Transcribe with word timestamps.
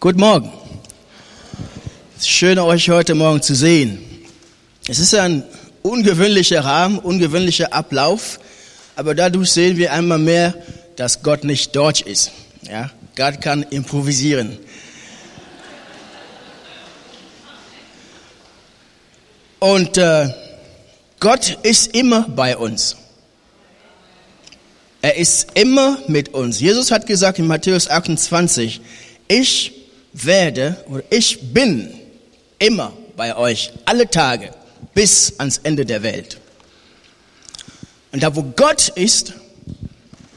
Guten 0.00 0.20
Morgen. 0.20 0.52
Schön, 2.20 2.60
euch 2.60 2.88
heute 2.88 3.16
Morgen 3.16 3.42
zu 3.42 3.56
sehen. 3.56 3.98
Es 4.86 5.00
ist 5.00 5.12
ein 5.12 5.42
ungewöhnlicher 5.82 6.64
Rahmen, 6.64 7.00
ungewöhnlicher 7.00 7.72
Ablauf, 7.72 8.38
aber 8.94 9.16
dadurch 9.16 9.50
sehen 9.50 9.76
wir 9.76 9.92
einmal 9.92 10.20
mehr, 10.20 10.54
dass 10.94 11.24
Gott 11.24 11.42
nicht 11.42 11.74
deutsch 11.74 12.02
ist. 12.02 12.30
Ja, 12.62 12.92
Gott 13.16 13.40
kann 13.40 13.64
improvisieren. 13.64 14.60
Und 19.58 19.98
äh, 19.98 20.32
Gott 21.18 21.58
ist 21.64 21.96
immer 21.96 22.22
bei 22.28 22.56
uns. 22.56 22.96
Er 25.02 25.16
ist 25.16 25.48
immer 25.54 25.98
mit 26.06 26.34
uns. 26.34 26.60
Jesus 26.60 26.92
hat 26.92 27.08
gesagt 27.08 27.40
in 27.40 27.48
Matthäus 27.48 27.90
28, 27.90 28.80
ich 29.26 29.77
werde 30.12 30.84
oder 30.88 31.02
ich 31.10 31.52
bin 31.52 31.92
immer 32.58 32.92
bei 33.16 33.36
euch, 33.36 33.72
alle 33.84 34.08
Tage, 34.08 34.50
bis 34.94 35.34
ans 35.38 35.58
Ende 35.58 35.84
der 35.84 36.02
Welt. 36.02 36.38
Und 38.12 38.22
da 38.22 38.34
wo 38.34 38.42
Gott 38.42 38.88
ist, 38.88 39.34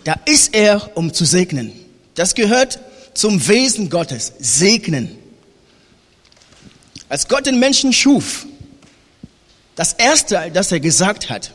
da 0.04 0.16
ist 0.26 0.54
er, 0.54 0.96
um 0.96 1.14
zu 1.14 1.26
segnen. 1.26 1.72
Das 2.16 2.36
gehört 2.36 2.80
zum 3.14 3.48
Wesen 3.48 3.90
Gottes, 3.90 4.34
segnen. 4.40 5.18
Als 7.08 7.28
Gott 7.28 7.46
den 7.46 7.60
Menschen 7.60 7.94
schuf, 7.94 8.46
das 9.76 9.94
Erste, 9.94 10.52
das 10.54 10.72
er 10.72 10.80
gesagt 10.80 11.30
hat, 11.30 11.52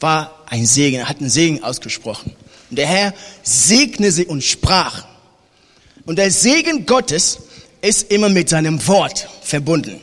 war 0.00 0.44
ein 0.46 0.66
Segen. 0.66 0.98
Er 0.98 1.08
hat 1.08 1.20
einen 1.20 1.30
Segen 1.30 1.62
ausgesprochen. 1.62 2.34
Und 2.70 2.76
der 2.78 2.86
Herr 2.86 3.14
segne 3.42 4.10
sie 4.10 4.26
und 4.26 4.42
sprach. 4.42 5.06
Und 6.04 6.16
der 6.16 6.30
Segen 6.30 6.86
Gottes 6.86 7.38
ist 7.86 8.10
immer 8.10 8.28
mit 8.28 8.48
seinem 8.48 8.86
Wort 8.86 9.28
verbunden. 9.42 10.00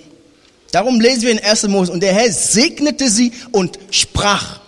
Darum 0.72 1.00
lesen 1.00 1.24
wir 1.24 1.32
in 1.32 1.40
1. 1.40 1.68
Mose, 1.68 1.92
und 1.92 2.02
der 2.02 2.14
Herr 2.14 2.32
segnete 2.32 3.10
sie 3.10 3.32
und 3.52 3.78
sprach. 3.92 4.60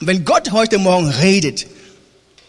Wenn 0.00 0.24
Gott 0.24 0.50
heute 0.50 0.78
Morgen 0.78 1.08
redet, 1.08 1.66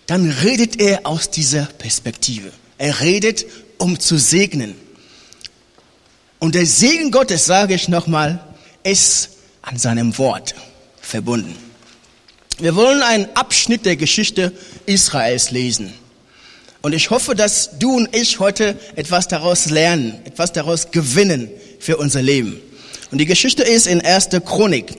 dann 0.07 0.29
redet 0.29 0.81
er 0.81 1.05
aus 1.05 1.29
dieser 1.29 1.65
Perspektive. 1.65 2.51
Er 2.77 3.01
redet, 3.01 3.45
um 3.77 3.99
zu 3.99 4.17
segnen. 4.17 4.75
Und 6.39 6.55
der 6.55 6.65
Segen 6.65 7.11
Gottes, 7.11 7.45
sage 7.45 7.75
ich 7.75 7.87
nochmal, 7.87 8.43
ist 8.83 9.29
an 9.61 9.77
seinem 9.77 10.17
Wort 10.17 10.55
verbunden. 11.01 11.55
Wir 12.57 12.75
wollen 12.75 13.03
einen 13.03 13.27
Abschnitt 13.35 13.85
der 13.85 13.95
Geschichte 13.95 14.53
Israels 14.85 15.51
lesen. 15.51 15.93
Und 16.81 16.93
ich 16.93 17.11
hoffe, 17.11 17.35
dass 17.35 17.77
du 17.77 17.97
und 17.97 18.15
ich 18.15 18.39
heute 18.39 18.77
etwas 18.95 19.27
daraus 19.27 19.69
lernen, 19.69 20.19
etwas 20.25 20.51
daraus 20.51 20.89
gewinnen 20.91 21.49
für 21.79 21.97
unser 21.97 22.21
Leben. 22.21 22.59
Und 23.11 23.19
die 23.19 23.25
Geschichte 23.25 23.63
ist 23.63 23.85
in 23.85 24.01
1. 24.01 24.29
Chronik, 24.45 24.97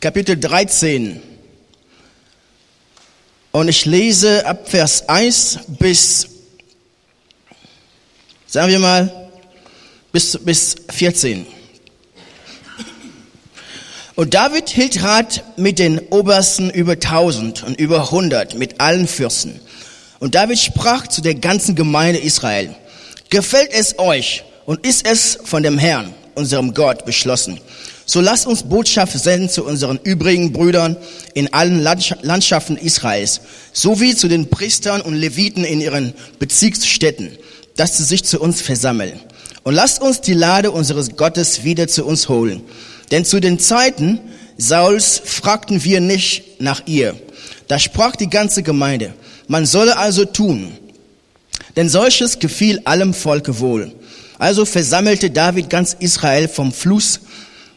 Kapitel 0.00 0.38
13. 0.38 1.20
Und 3.52 3.68
ich 3.68 3.84
lese 3.84 4.46
ab 4.46 4.70
Vers 4.70 5.06
1 5.08 5.58
bis, 5.78 6.26
sagen 8.46 8.72
wir 8.72 8.78
mal, 8.78 9.30
bis, 10.12 10.38
bis 10.42 10.76
14. 10.90 11.46
Und 14.14 14.32
David 14.32 14.70
hielt 14.70 15.02
Rat 15.02 15.44
mit 15.56 15.78
den 15.78 15.98
Obersten 15.98 16.70
über 16.70 16.92
1000 16.92 17.64
und 17.64 17.78
über 17.78 18.04
100, 18.04 18.54
mit 18.54 18.80
allen 18.80 19.08
Fürsten 19.08 19.60
und 20.22 20.36
David 20.36 20.60
sprach 20.60 21.08
zu 21.08 21.20
der 21.20 21.34
ganzen 21.34 21.74
Gemeinde 21.74 22.20
Israel, 22.20 22.72
gefällt 23.28 23.72
es 23.72 23.98
euch 23.98 24.44
und 24.66 24.86
ist 24.86 25.04
es 25.04 25.36
von 25.42 25.64
dem 25.64 25.78
Herrn, 25.78 26.14
unserem 26.36 26.74
Gott, 26.74 27.04
beschlossen, 27.04 27.58
so 28.06 28.20
lasst 28.20 28.46
uns 28.46 28.62
Botschaft 28.62 29.18
senden 29.18 29.48
zu 29.48 29.64
unseren 29.64 29.98
übrigen 30.04 30.52
Brüdern 30.52 30.96
in 31.34 31.52
allen 31.52 31.82
Landschaften 31.82 32.76
Israels, 32.76 33.40
sowie 33.72 34.14
zu 34.14 34.28
den 34.28 34.48
Priestern 34.48 35.00
und 35.00 35.16
Leviten 35.16 35.64
in 35.64 35.80
ihren 35.80 36.14
Bezirksstädten, 36.38 37.36
dass 37.74 37.96
sie 37.96 38.04
sich 38.04 38.22
zu 38.22 38.40
uns 38.40 38.62
versammeln. 38.62 39.18
Und 39.64 39.74
lasst 39.74 40.00
uns 40.00 40.20
die 40.20 40.34
Lade 40.34 40.70
unseres 40.70 41.16
Gottes 41.16 41.64
wieder 41.64 41.88
zu 41.88 42.06
uns 42.06 42.28
holen. 42.28 42.62
Denn 43.10 43.24
zu 43.24 43.40
den 43.40 43.58
Zeiten 43.58 44.20
Sauls 44.56 45.20
fragten 45.24 45.82
wir 45.82 46.00
nicht 46.00 46.60
nach 46.60 46.82
ihr. 46.86 47.16
Da 47.66 47.80
sprach 47.80 48.14
die 48.14 48.30
ganze 48.30 48.62
Gemeinde, 48.62 49.14
man 49.48 49.66
solle 49.66 49.96
also 49.98 50.24
tun, 50.24 50.72
denn 51.76 51.88
solches 51.88 52.38
gefiel 52.38 52.80
allem 52.84 53.14
Volke 53.14 53.58
wohl. 53.60 53.92
Also 54.38 54.64
versammelte 54.64 55.30
David 55.30 55.70
ganz 55.70 55.94
Israel 55.98 56.48
vom 56.48 56.72
Fluss 56.72 57.20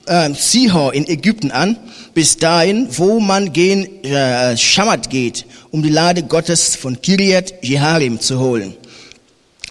äh, 0.08 0.34
Sihor 0.34 0.94
in 0.94 1.08
Ägypten 1.08 1.52
an, 1.52 1.78
bis 2.14 2.38
dahin, 2.38 2.88
wo 2.92 3.20
man 3.20 3.54
gehen 3.54 4.04
äh, 4.04 4.58
Schamat 4.58 5.10
geht, 5.10 5.46
um 5.72 5.84
die 5.84 5.90
Lade 5.90 6.24
Gottes 6.24 6.76
von 6.76 7.02
Kiriat 7.02 7.54
Jeharim 7.62 8.20
zu 8.20 8.40
holen. 8.40 8.76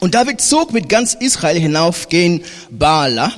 Und 0.00 0.14
David 0.14 0.40
zog 0.40 0.72
mit 0.72 0.88
ganz 0.88 1.14
Israel 1.14 1.58
hinauf 1.58 2.08
gegen 2.08 2.42
Baala. 2.70 3.32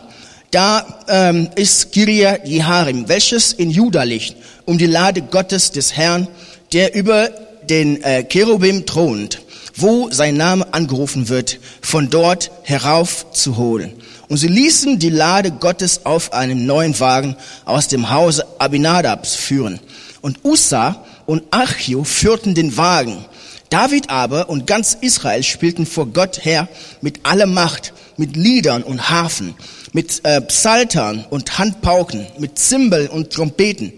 Da 0.50 1.04
ähm, 1.08 1.48
ist 1.54 1.92
Kiriat 1.92 2.46
Jeharim, 2.46 3.08
welches 3.08 3.52
in 3.52 3.70
Juda 3.70 4.02
liegt, 4.02 4.36
um 4.64 4.78
die 4.78 4.86
Lade 4.86 5.22
Gottes 5.22 5.70
des 5.70 5.96
Herrn, 5.96 6.28
der 6.72 6.94
über 6.94 7.30
den 7.70 8.02
äh, 8.02 8.24
Cherubim 8.24 8.86
thront, 8.86 9.42
wo 9.74 10.10
sein 10.10 10.36
Name 10.36 10.72
angerufen 10.72 11.28
wird, 11.28 11.58
von 11.80 12.10
dort 12.10 12.50
heraufzuholen. 12.62 13.92
Und 14.28 14.38
sie 14.38 14.48
ließen 14.48 14.98
die 14.98 15.10
Lade 15.10 15.52
Gottes 15.52 16.04
auf 16.04 16.32
einem 16.32 16.66
neuen 16.66 16.98
Wagen 16.98 17.36
aus 17.64 17.88
dem 17.88 18.10
Hause 18.10 18.46
Abinadabs 18.58 19.34
führen. 19.36 19.78
Und 20.20 20.44
Ussa 20.44 21.04
und 21.26 21.44
Achio 21.50 22.04
führten 22.04 22.54
den 22.54 22.76
Wagen. 22.76 23.24
David 23.70 24.10
aber 24.10 24.48
und 24.48 24.66
ganz 24.66 24.96
Israel 25.00 25.42
spielten 25.42 25.86
vor 25.86 26.06
Gott 26.06 26.44
her 26.44 26.68
mit 27.00 27.20
aller 27.24 27.46
Macht, 27.46 27.92
mit 28.16 28.36
Liedern 28.36 28.82
und 28.82 29.10
Harfen, 29.10 29.54
mit 29.92 30.24
äh, 30.24 30.40
Psaltern 30.40 31.24
und 31.30 31.58
Handpauken, 31.58 32.26
mit 32.38 32.58
Zimbeln 32.58 33.08
und 33.08 33.32
Trompeten. 33.32 33.92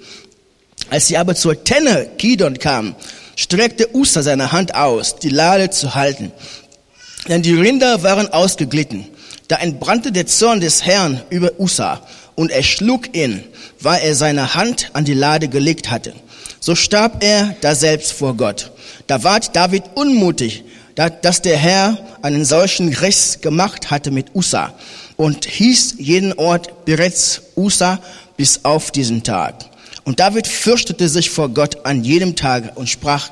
Als 0.91 1.09
sie 1.09 1.19
aber 1.19 1.35
zur 1.35 1.65
Tenne 1.65 2.09
Kidon 2.19 2.59
kamen, 2.59 2.95
streckte 3.38 3.94
Usa 3.94 4.22
seine 4.22 4.50
Hand 4.50 4.75
aus, 4.75 5.16
die 5.16 5.28
Lade 5.28 5.71
zu 5.71 5.94
halten. 5.94 6.32
Denn 7.28 7.43
die 7.43 7.54
Rinder 7.54 8.03
waren 8.03 8.26
ausgeglitten. 8.32 9.06
Da 9.47 9.56
entbrannte 9.56 10.10
der 10.10 10.26
Zorn 10.26 10.60
des 10.60 10.84
Herrn 10.84 11.22
über 11.31 11.53
Usa 11.59 12.03
und 12.34 12.50
er 12.50 12.65
schlug 12.65 13.16
ihn, 13.16 13.44
weil 13.81 14.03
er 14.03 14.16
seine 14.16 14.54
Hand 14.54 14.91
an 14.93 15.04
die 15.04 15.15
Lade 15.15 15.47
gelegt 15.47 15.88
hatte. 15.88 16.15
So 16.59 16.75
starb 16.75 17.22
er 17.22 17.54
da 17.60 17.76
selbst 17.76 18.12
vor 18.12 18.37
Gott. 18.37 18.72
Da 19.06 19.22
ward 19.22 19.55
David 19.55 19.84
unmutig, 19.94 20.65
dass 20.97 21.41
der 21.41 21.56
Herr 21.56 21.97
einen 22.22 22.44
solchen 22.44 22.93
Riss 22.93 23.41
gemacht 23.41 23.91
hatte 23.91 24.10
mit 24.10 24.34
Usa 24.34 24.75
und 25.16 25.44
hieß 25.44 25.94
jeden 25.99 26.32
Ort 26.32 26.84
bereits 26.84 27.41
Usa 27.56 28.00
bis 28.37 28.65
auf 28.65 28.91
diesen 28.91 29.22
Tag. 29.22 29.65
Und 30.08 30.20
David 30.20 30.46
fürchtete 30.46 31.06
sich 31.06 31.28
vor 31.28 31.50
Gott 31.50 31.84
an 31.84 32.02
jedem 32.02 32.34
Tag 32.34 32.78
und 32.78 32.88
sprach, 32.88 33.30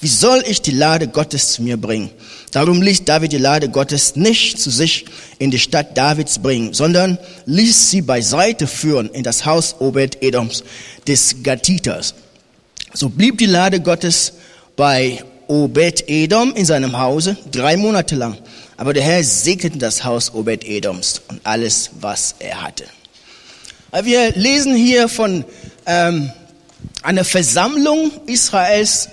wie 0.00 0.06
soll 0.06 0.44
ich 0.46 0.62
die 0.62 0.70
Lade 0.70 1.08
Gottes 1.08 1.54
zu 1.54 1.62
mir 1.64 1.76
bringen? 1.76 2.10
Darum 2.52 2.80
ließ 2.80 3.02
David 3.02 3.32
die 3.32 3.38
Lade 3.38 3.68
Gottes 3.68 4.14
nicht 4.14 4.60
zu 4.60 4.70
sich 4.70 5.06
in 5.40 5.50
die 5.50 5.58
Stadt 5.58 5.98
Davids 5.98 6.38
bringen, 6.38 6.74
sondern 6.74 7.18
ließ 7.46 7.90
sie 7.90 8.02
beiseite 8.02 8.68
führen 8.68 9.10
in 9.10 9.24
das 9.24 9.46
Haus 9.46 9.74
Obed-Edoms 9.80 10.62
des 11.08 11.42
Gatiters. 11.42 12.14
So 12.94 13.08
blieb 13.08 13.38
die 13.38 13.46
Lade 13.46 13.80
Gottes 13.80 14.34
bei 14.76 15.24
Obed-Edom 15.48 16.54
in 16.54 16.66
seinem 16.66 17.00
Hause 17.00 17.36
drei 17.50 17.76
Monate 17.76 18.14
lang. 18.14 18.38
Aber 18.76 18.92
der 18.92 19.02
Herr 19.02 19.24
segnete 19.24 19.78
das 19.78 20.04
Haus 20.04 20.32
Obed-Edoms 20.32 21.22
und 21.26 21.40
alles, 21.42 21.90
was 22.00 22.36
er 22.38 22.62
hatte. 22.62 22.84
Wir 24.00 24.32
lesen 24.32 24.74
hier 24.74 25.06
von 25.06 25.44
ähm, 25.84 26.32
einer 27.02 27.24
Versammlung 27.24 28.10
Israels 28.24 29.10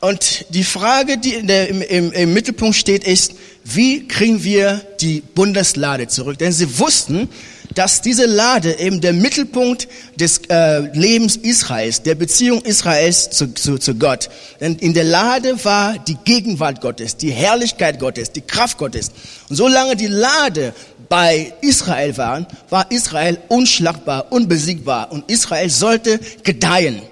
und 0.00 0.46
die 0.48 0.64
Frage, 0.64 1.18
die 1.18 1.46
der, 1.46 1.68
im, 1.68 1.82
im, 1.82 2.12
im 2.12 2.34
Mittelpunkt 2.34 2.74
steht, 2.74 3.04
ist, 3.04 3.34
wie 3.62 4.08
kriegen 4.08 4.42
wir 4.42 4.82
die 5.00 5.20
Bundeslade 5.20 6.08
zurück? 6.08 6.36
Denn 6.38 6.50
sie 6.50 6.80
wussten, 6.80 7.28
dass 7.74 8.00
diese 8.00 8.26
Lade 8.26 8.78
eben 8.78 9.00
der 9.00 9.12
Mittelpunkt 9.12 9.86
des 10.16 10.40
äh, 10.48 10.80
Lebens 10.96 11.36
Israels, 11.36 12.02
der 12.02 12.14
Beziehung 12.14 12.62
Israels 12.62 13.30
zu, 13.30 13.52
zu, 13.54 13.78
zu 13.78 13.94
Gott. 13.94 14.30
Denn 14.60 14.76
in 14.76 14.94
der 14.94 15.04
Lade 15.04 15.62
war 15.64 15.98
die 15.98 16.16
Gegenwart 16.24 16.80
Gottes, 16.80 17.16
die 17.16 17.30
Herrlichkeit 17.30 18.00
Gottes, 18.00 18.32
die 18.32 18.40
Kraft 18.40 18.78
Gottes. 18.78 19.12
Und 19.48 19.56
solange 19.56 19.94
die 19.94 20.06
Lade 20.08 20.74
bei 21.08 21.52
Israel 21.60 22.16
waren, 22.16 22.46
war 22.70 22.90
Israel 22.90 23.38
unschlagbar, 23.48 24.26
unbesiegbar 24.30 25.12
und 25.12 25.30
Israel 25.30 25.70
sollte 25.70 26.18
gedeihen. 26.42 27.02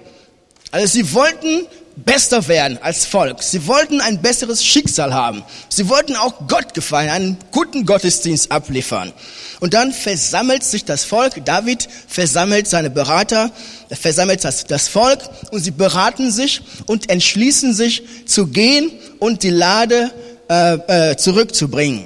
Also 0.71 0.87
sie 0.87 1.13
wollten 1.13 1.67
besser 1.95 2.47
werden 2.47 2.77
als 2.81 3.05
Volk. 3.05 3.41
Sie 3.41 3.67
wollten 3.67 4.01
ein 4.01 4.21
besseres 4.21 4.63
Schicksal 4.63 5.13
haben. 5.13 5.43
Sie 5.69 5.87
wollten 5.87 6.15
auch 6.15 6.47
Gott 6.47 6.73
gefallen, 6.73 7.09
einen 7.09 7.37
guten 7.51 7.85
Gottesdienst 7.85 8.51
abliefern. 8.51 9.13
Und 9.61 9.73
dann 9.73 9.93
versammelt 9.93 10.63
sich 10.63 10.83
das 10.83 11.05
Volk. 11.05 11.45
David 11.45 11.87
versammelt 12.07 12.67
seine 12.67 12.89
Berater, 12.89 13.51
versammelt 13.89 14.43
das, 14.43 14.65
das 14.65 14.87
Volk 14.87 15.19
und 15.51 15.61
sie 15.61 15.71
beraten 15.71 16.31
sich 16.31 16.61
und 16.85 17.09
entschließen 17.09 17.73
sich 17.73 18.03
zu 18.25 18.47
gehen 18.47 18.91
und 19.19 19.43
die 19.43 19.49
Lade 19.49 20.11
äh, 20.49 21.11
äh, 21.11 21.17
zurückzubringen. 21.17 22.05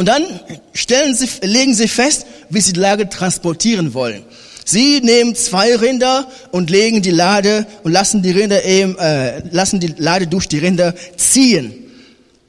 Und 0.00 0.06
dann 0.06 0.24
stellen 0.72 1.14
sie, 1.14 1.28
legen 1.42 1.74
sie 1.74 1.86
fest, 1.86 2.24
wie 2.48 2.62
sie 2.62 2.72
die 2.72 2.80
Lage 2.80 3.10
transportieren 3.10 3.92
wollen. 3.92 4.24
Sie 4.64 5.02
nehmen 5.02 5.34
zwei 5.34 5.76
Rinder 5.76 6.26
und 6.52 6.70
legen 6.70 7.02
die 7.02 7.10
Lade 7.10 7.66
und 7.82 7.92
lassen 7.92 8.22
die 8.22 8.30
Rinder 8.30 8.64
eben, 8.64 8.96
äh, 8.96 9.40
lassen 9.50 9.78
die 9.78 9.92
Lade 9.98 10.26
durch 10.26 10.48
die 10.48 10.56
Rinder 10.56 10.94
ziehen. 11.18 11.74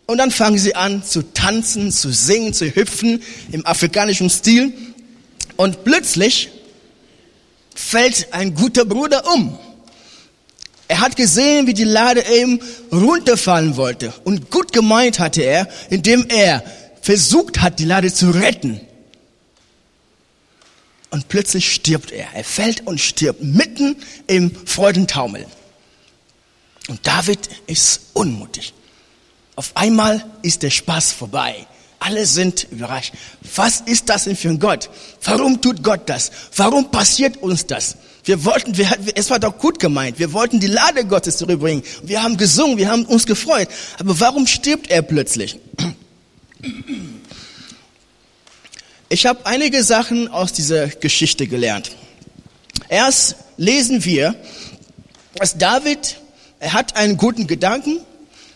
Und 0.05 0.19
dann 0.19 0.31
fangen 0.31 0.59
sie 0.59 0.75
an 0.75 1.03
zu 1.03 1.23
tanzen, 1.33 1.91
zu 1.91 2.13
singen, 2.13 2.53
zu 2.53 2.73
hüpfen 2.73 3.21
im 3.51 3.65
afrikanischen 3.65 4.29
Stil. 4.29 4.71
Und 5.57 5.83
plötzlich 5.83 6.51
fällt 7.75 8.27
ein 8.31 8.55
guter 8.55 8.85
Bruder 8.85 9.29
um. 9.33 9.59
Er 10.87 11.01
hat 11.01 11.17
gesehen, 11.17 11.67
wie 11.67 11.73
die 11.73 11.83
Lade 11.83 12.23
eben 12.33 12.61
runterfallen 12.93 13.75
wollte. 13.75 14.13
Und 14.23 14.51
gut 14.51 14.71
gemeint 14.71 15.19
hatte 15.19 15.41
er, 15.41 15.67
indem 15.89 16.27
er 16.29 16.63
versucht 17.01 17.61
hat, 17.61 17.79
die 17.79 17.85
Lade 17.85 18.13
zu 18.13 18.31
retten. 18.31 18.79
Und 21.09 21.27
plötzlich 21.27 21.73
stirbt 21.73 22.11
er. 22.11 22.27
Er 22.33 22.43
fällt 22.43 22.87
und 22.87 22.99
stirbt 22.99 23.43
mitten 23.43 23.97
im 24.27 24.55
Freudentaumel. 24.65 25.45
Und 26.87 27.05
David 27.05 27.49
ist 27.67 28.01
unmutig. 28.13 28.73
Auf 29.55 29.71
einmal 29.75 30.23
ist 30.41 30.63
der 30.63 30.69
Spaß 30.69 31.11
vorbei. 31.11 31.67
Alle 31.99 32.25
sind 32.25 32.67
überrascht. 32.71 33.13
Was 33.55 33.81
ist 33.81 34.09
das 34.09 34.23
denn 34.23 34.35
für 34.35 34.49
ein 34.49 34.59
Gott? 34.59 34.89
Warum 35.23 35.61
tut 35.61 35.83
Gott 35.83 36.09
das? 36.09 36.31
Warum 36.55 36.89
passiert 36.89 37.37
uns 37.37 37.67
das? 37.67 37.97
Wir 38.23 38.43
wollten, 38.43 38.75
wir, 38.75 38.89
es 39.13 39.29
war 39.29 39.39
doch 39.39 39.57
gut 39.57 39.79
gemeint. 39.79 40.17
Wir 40.17 40.33
wollten 40.33 40.59
die 40.59 40.67
Lade 40.67 41.05
Gottes 41.05 41.37
zurückbringen. 41.37 41.83
Wir 42.01 42.23
haben 42.23 42.37
gesungen, 42.37 42.77
wir 42.77 42.89
haben 42.89 43.05
uns 43.05 43.25
gefreut. 43.25 43.67
Aber 43.99 44.19
warum 44.19 44.47
stirbt 44.47 44.89
er 44.89 45.01
plötzlich? 45.01 45.59
Ich 49.09 49.25
habe 49.25 49.45
einige 49.45 49.83
Sachen 49.83 50.27
aus 50.29 50.53
dieser 50.53 50.87
Geschichte 50.87 51.47
gelernt. 51.47 51.91
Erst 52.87 53.35
lesen 53.57 54.05
wir, 54.05 54.35
dass 55.35 55.57
David, 55.57 56.17
er 56.59 56.73
hat 56.73 56.95
einen 56.95 57.17
guten 57.17 57.47
Gedanken. 57.47 57.99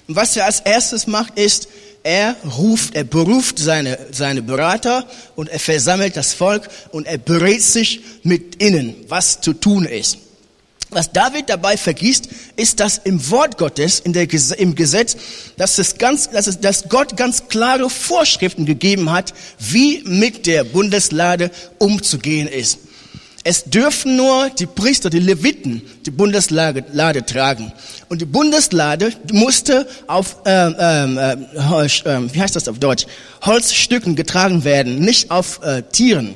Und 0.07 0.15
was 0.15 0.35
er 0.37 0.45
als 0.45 0.61
erstes 0.61 1.07
macht, 1.07 1.37
ist, 1.37 1.67
er 2.03 2.35
ruft, 2.57 2.95
er 2.95 3.03
beruft 3.03 3.57
seine, 3.57 3.97
seine 4.11 4.43
Berater 4.43 5.07
und 5.35 5.49
er 5.49 5.59
versammelt 5.59 6.15
das 6.15 6.33
Volk 6.33 6.69
und 6.91 7.07
er 7.07 7.17
berät 7.17 7.63
sich 7.63 8.01
mit 8.23 8.61
ihnen, 8.61 8.95
was 9.07 9.41
zu 9.41 9.53
tun 9.53 9.85
ist. 9.85 10.19
Was 10.91 11.11
David 11.11 11.49
dabei 11.49 11.77
vergisst, 11.77 12.29
ist, 12.55 12.79
dass 12.79 12.99
im 12.99 13.29
Wort 13.29 13.57
Gottes, 13.57 13.99
in 13.99 14.13
der, 14.13 14.27
im 14.57 14.75
Gesetz, 14.75 15.17
dass, 15.57 15.77
es 15.77 15.97
ganz, 15.97 16.29
dass, 16.29 16.47
es, 16.47 16.59
dass 16.59 16.87
Gott 16.89 17.17
ganz 17.17 17.47
klare 17.47 17.89
Vorschriften 17.89 18.65
gegeben 18.65 19.11
hat, 19.11 19.33
wie 19.59 20.03
mit 20.05 20.45
der 20.45 20.63
Bundeslade 20.63 21.51
umzugehen 21.79 22.47
ist. 22.47 22.79
Es 23.47 23.63
dürfen 23.65 24.15
nur 24.15 24.49
die 24.49 24.65
Priester, 24.65 25.11
die 25.11 25.19
Leviten, 25.19 25.83
die 26.03 26.09
Bundeslade 26.09 26.83
Lade 26.93 27.23
tragen. 27.23 27.71
Und 28.09 28.21
die 28.21 28.25
Bundeslade 28.25 29.13
musste 29.31 29.87
auf, 30.07 30.37
ähm, 30.45 30.75
ähm, 30.79 31.17
äh, 31.17 32.33
wie 32.33 32.41
heißt 32.41 32.55
das 32.55 32.67
auf 32.67 32.79
Deutsch, 32.79 33.05
Holzstücken 33.43 34.15
getragen 34.15 34.63
werden, 34.63 34.99
nicht 34.99 35.29
auf 35.29 35.61
äh, 35.63 35.83
Tieren. 35.83 36.33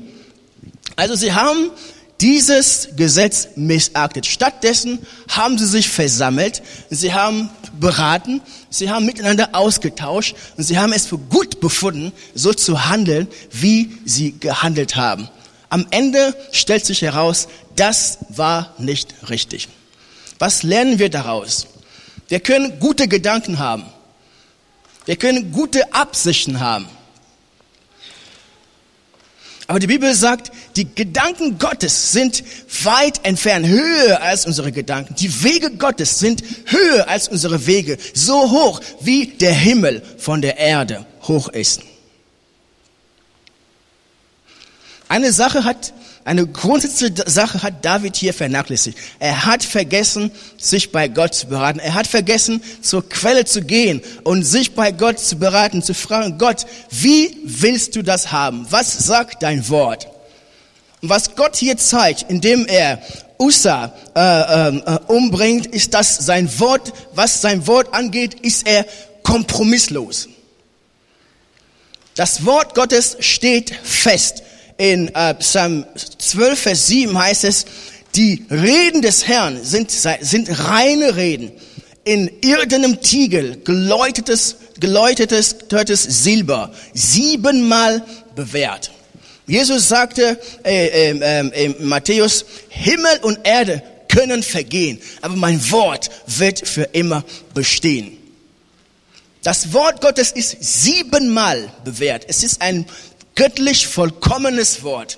Also 0.98 1.16
sie 1.16 1.34
haben 1.34 1.72
dieses 2.22 2.90
Gesetz 2.96 3.50
missachtet. 3.56 4.26
Stattdessen 4.26 5.00
haben 5.30 5.58
sie 5.58 5.68
sich 5.68 5.90
versammelt, 5.90 6.62
sie 6.90 7.14
haben 7.14 7.50
beraten, 7.80 8.42
sie 8.70 8.90
haben 8.90 9.06
miteinander 9.06 9.50
ausgetauscht 9.54 10.36
und 10.58 10.64
sie 10.64 10.78
haben 10.78 10.92
es 10.92 11.06
für 11.06 11.18
gut 11.18 11.60
befunden, 11.60 12.12
so 12.34 12.54
zu 12.54 12.90
handeln, 12.90 13.28
wie 13.52 13.98
sie 14.06 14.38
gehandelt 14.38 14.96
haben. 14.96 15.30
Am 15.70 15.86
Ende 15.92 16.36
stellt 16.52 16.86
sich 16.86 17.02
heraus, 17.02 17.48
das 17.76 18.20
war 18.30 18.74
nicht 18.78 19.14
richtig. 19.30 19.70
Was 20.40 20.64
lernen 20.64 21.00
wir 21.00 21.10
daraus? 21.10 21.68
Wir 22.28 22.40
können 22.40 22.80
gute 22.80 23.08
Gedanken 23.08 23.60
haben. 23.60 23.86
Wir 25.06 25.16
können 25.16 25.52
gute 25.52 25.94
Absichten 25.94 26.60
haben. 26.60 26.88
Aber 29.70 29.78
die 29.78 29.86
Bibel 29.86 30.16
sagt, 30.16 30.52
die 30.78 30.96
Gedanken 30.96 31.60
Gottes 31.60 32.12
sind 32.12 32.44
weit 32.82 33.24
entfernt, 33.24 33.68
höher 33.68 34.20
als 34.20 34.48
unsere 34.48 34.72
Gedanken. 34.72 35.14
Die 35.14 35.44
Wege 35.44 35.70
Gottes 35.70 36.18
sind 36.18 36.42
höher 36.66 37.08
als 37.08 37.28
unsere 37.28 37.68
Wege, 37.68 38.00
so 38.16 38.50
hoch 38.50 38.82
wie 39.02 39.28
der 39.28 39.54
Himmel 39.54 40.02
von 40.18 40.42
der 40.42 40.58
Erde 40.58 41.06
hoch 41.28 41.50
ist. 41.50 41.82
Eine 45.08 45.32
Sache 45.32 45.64
hat 45.64 45.94
eine 46.30 46.46
grundsätzliche 46.46 47.24
Sache 47.26 47.64
hat 47.64 47.84
David 47.84 48.16
hier 48.16 48.36
vernachlässigt. 48.36 48.96
Er 49.18 49.48
hat 49.48 49.64
vergessen, 49.64 50.30
sich 50.60 50.92
bei 50.92 51.08
Gott 51.08 51.34
zu 51.34 51.48
beraten. 51.48 51.80
Er 51.80 51.96
hat 51.96 52.06
vergessen, 52.06 52.62
zur 52.84 53.10
Quelle 53.10 53.46
zu 53.46 53.64
gehen 53.64 54.04
und 54.24 54.44
sich 54.44 54.76
bei 54.76 54.92
Gott 54.92 55.18
zu 55.20 55.38
beraten, 55.38 55.82
zu 55.82 55.96
fragen, 55.96 56.38
Gott, 56.38 56.68
wie 56.92 57.36
willst 57.46 57.96
du 57.96 58.04
das 58.04 58.32
haben? 58.32 58.68
Was 58.70 59.08
sagt 59.08 59.42
dein 59.42 59.68
Wort? 59.70 60.08
Und 61.02 61.10
was 61.10 61.36
Gott 61.36 61.56
hier 61.56 61.78
zeigt, 61.78 62.30
indem 62.30 62.68
er 62.68 63.02
Usa 63.40 63.92
äh, 64.16 64.20
äh, 64.78 65.00
umbringt, 65.08 65.66
ist, 65.66 65.96
dass 65.96 66.16
sein 66.16 66.60
Wort, 66.60 66.94
was 67.16 67.42
sein 67.42 67.66
Wort 67.66 67.92
angeht, 67.96 68.36
ist 68.36 68.68
er 68.68 68.86
kompromisslos. 69.24 70.30
Das 72.14 72.46
Wort 72.46 72.76
Gottes 72.76 73.18
steht 73.20 73.74
fest 73.82 74.44
in 74.80 75.14
äh, 75.14 75.36
Psalm 75.36 75.86
12, 76.18 76.60
Vers 76.60 76.88
7 76.88 77.16
heißt 77.16 77.44
es, 77.44 77.66
die 78.16 78.46
Reden 78.50 79.02
des 79.02 79.28
Herrn 79.28 79.64
sind, 79.64 79.92
sind 79.92 80.68
reine 80.68 81.16
Reden, 81.16 81.52
in 82.06 82.32
irdenem 82.42 83.02
Tiegel 83.02 83.62
geläutetes, 83.64 84.56
geläutetes, 84.80 85.58
teures 85.68 86.02
Silber, 86.04 86.72
siebenmal 86.94 88.04
bewährt. 88.36 88.92
Jesus 89.46 89.90
sagte 89.90 90.40
äh, 90.64 91.12
äh, 91.12 91.66
äh, 91.66 91.76
Matthäus, 91.80 92.46
Himmel 92.70 93.20
und 93.22 93.40
Erde 93.44 93.84
können 94.08 94.42
vergehen, 94.42 95.00
aber 95.22 95.36
mein 95.36 95.60
Wort 95.72 96.10
wird 96.26 96.68
für 96.68 96.84
immer 96.94 97.26
bestehen. 97.54 98.18
Das 99.44 99.72
Wort 99.72 100.02
Gottes 100.02 100.32
ist 100.32 100.58
siebenmal 100.62 101.72
bewährt. 101.86 102.26
Es 102.28 102.44
ist 102.44 102.62
ein 102.62 102.86
göttlich 103.40 103.88
vollkommenes 103.88 104.84
Wort. 104.84 105.18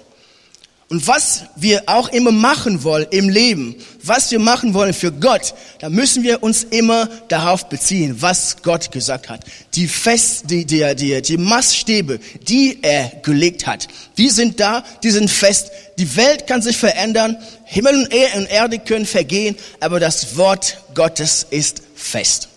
Und 0.90 1.08
was 1.08 1.46
wir 1.56 1.84
auch 1.88 2.10
immer 2.10 2.32
machen 2.32 2.84
wollen 2.84 3.08
im 3.10 3.30
Leben, 3.30 3.76
was 4.04 4.30
wir 4.30 4.38
machen 4.38 4.76
wollen 4.76 4.94
für 4.94 5.12
Gott, 5.12 5.56
da 5.80 5.90
müssen 5.90 6.22
wir 6.22 6.44
uns 6.44 6.64
immer 6.66 7.08
darauf 7.30 7.68
beziehen, 7.68 8.22
was 8.22 8.58
Gott 8.62 8.92
gesagt 8.92 9.28
hat. 9.28 9.44
Die 9.74 9.88
Fest, 9.88 10.52
die, 10.52 10.66
die, 10.66 10.96
die, 10.96 11.20
die 11.24 11.38
Maßstäbe, 11.38 12.20
die 12.48 12.78
er 12.84 13.12
gelegt 13.24 13.66
hat, 13.66 13.88
die 14.18 14.30
sind 14.30 14.60
da, 14.60 14.84
die 15.02 15.10
sind 15.10 15.32
fest. 15.32 15.72
Die 15.98 16.16
Welt 16.16 16.46
kann 16.46 16.62
sich 16.62 16.78
verändern, 16.78 17.38
Himmel 17.64 18.08
und 18.36 18.52
Erde 18.52 18.78
können 18.78 19.08
vergehen, 19.08 19.56
aber 19.80 20.00
das 20.00 20.38
Wort 20.38 20.78
Gottes 20.94 21.48
ist 21.50 21.82
fest. 21.96 22.50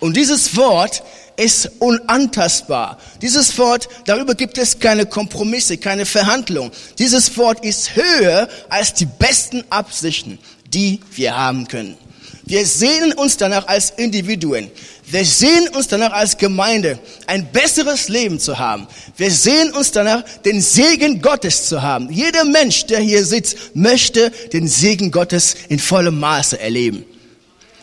Und 0.00 0.16
dieses 0.16 0.56
Wort 0.56 1.02
ist 1.36 1.70
unantastbar. 1.78 2.98
Dieses 3.22 3.56
Wort, 3.58 3.88
darüber 4.06 4.34
gibt 4.34 4.58
es 4.58 4.78
keine 4.78 5.06
Kompromisse, 5.06 5.78
keine 5.78 6.06
Verhandlung. 6.06 6.70
Dieses 6.98 7.36
Wort 7.36 7.64
ist 7.64 7.96
höher 7.96 8.48
als 8.68 8.94
die 8.94 9.06
besten 9.06 9.64
Absichten, 9.70 10.38
die 10.72 11.00
wir 11.14 11.36
haben 11.36 11.68
können. 11.68 11.96
Wir 12.44 12.64
sehnen 12.64 13.12
uns 13.12 13.36
danach 13.36 13.66
als 13.66 13.90
Individuen. 13.90 14.70
Wir 15.08 15.24
sehen 15.24 15.68
uns 15.68 15.88
danach 15.88 16.12
als 16.12 16.36
Gemeinde, 16.36 16.98
ein 17.26 17.46
besseres 17.52 18.08
Leben 18.08 18.38
zu 18.38 18.58
haben. 18.58 18.86
Wir 19.16 19.32
sehen 19.32 19.72
uns 19.72 19.90
danach, 19.90 20.22
den 20.44 20.60
Segen 20.60 21.20
Gottes 21.20 21.66
zu 21.68 21.82
haben. 21.82 22.10
Jeder 22.10 22.44
Mensch, 22.44 22.86
der 22.86 23.00
hier 23.00 23.24
sitzt, 23.24 23.56
möchte 23.74 24.30
den 24.52 24.68
Segen 24.68 25.10
Gottes 25.10 25.56
in 25.68 25.80
vollem 25.80 26.20
Maße 26.20 26.58
erleben. 26.58 27.04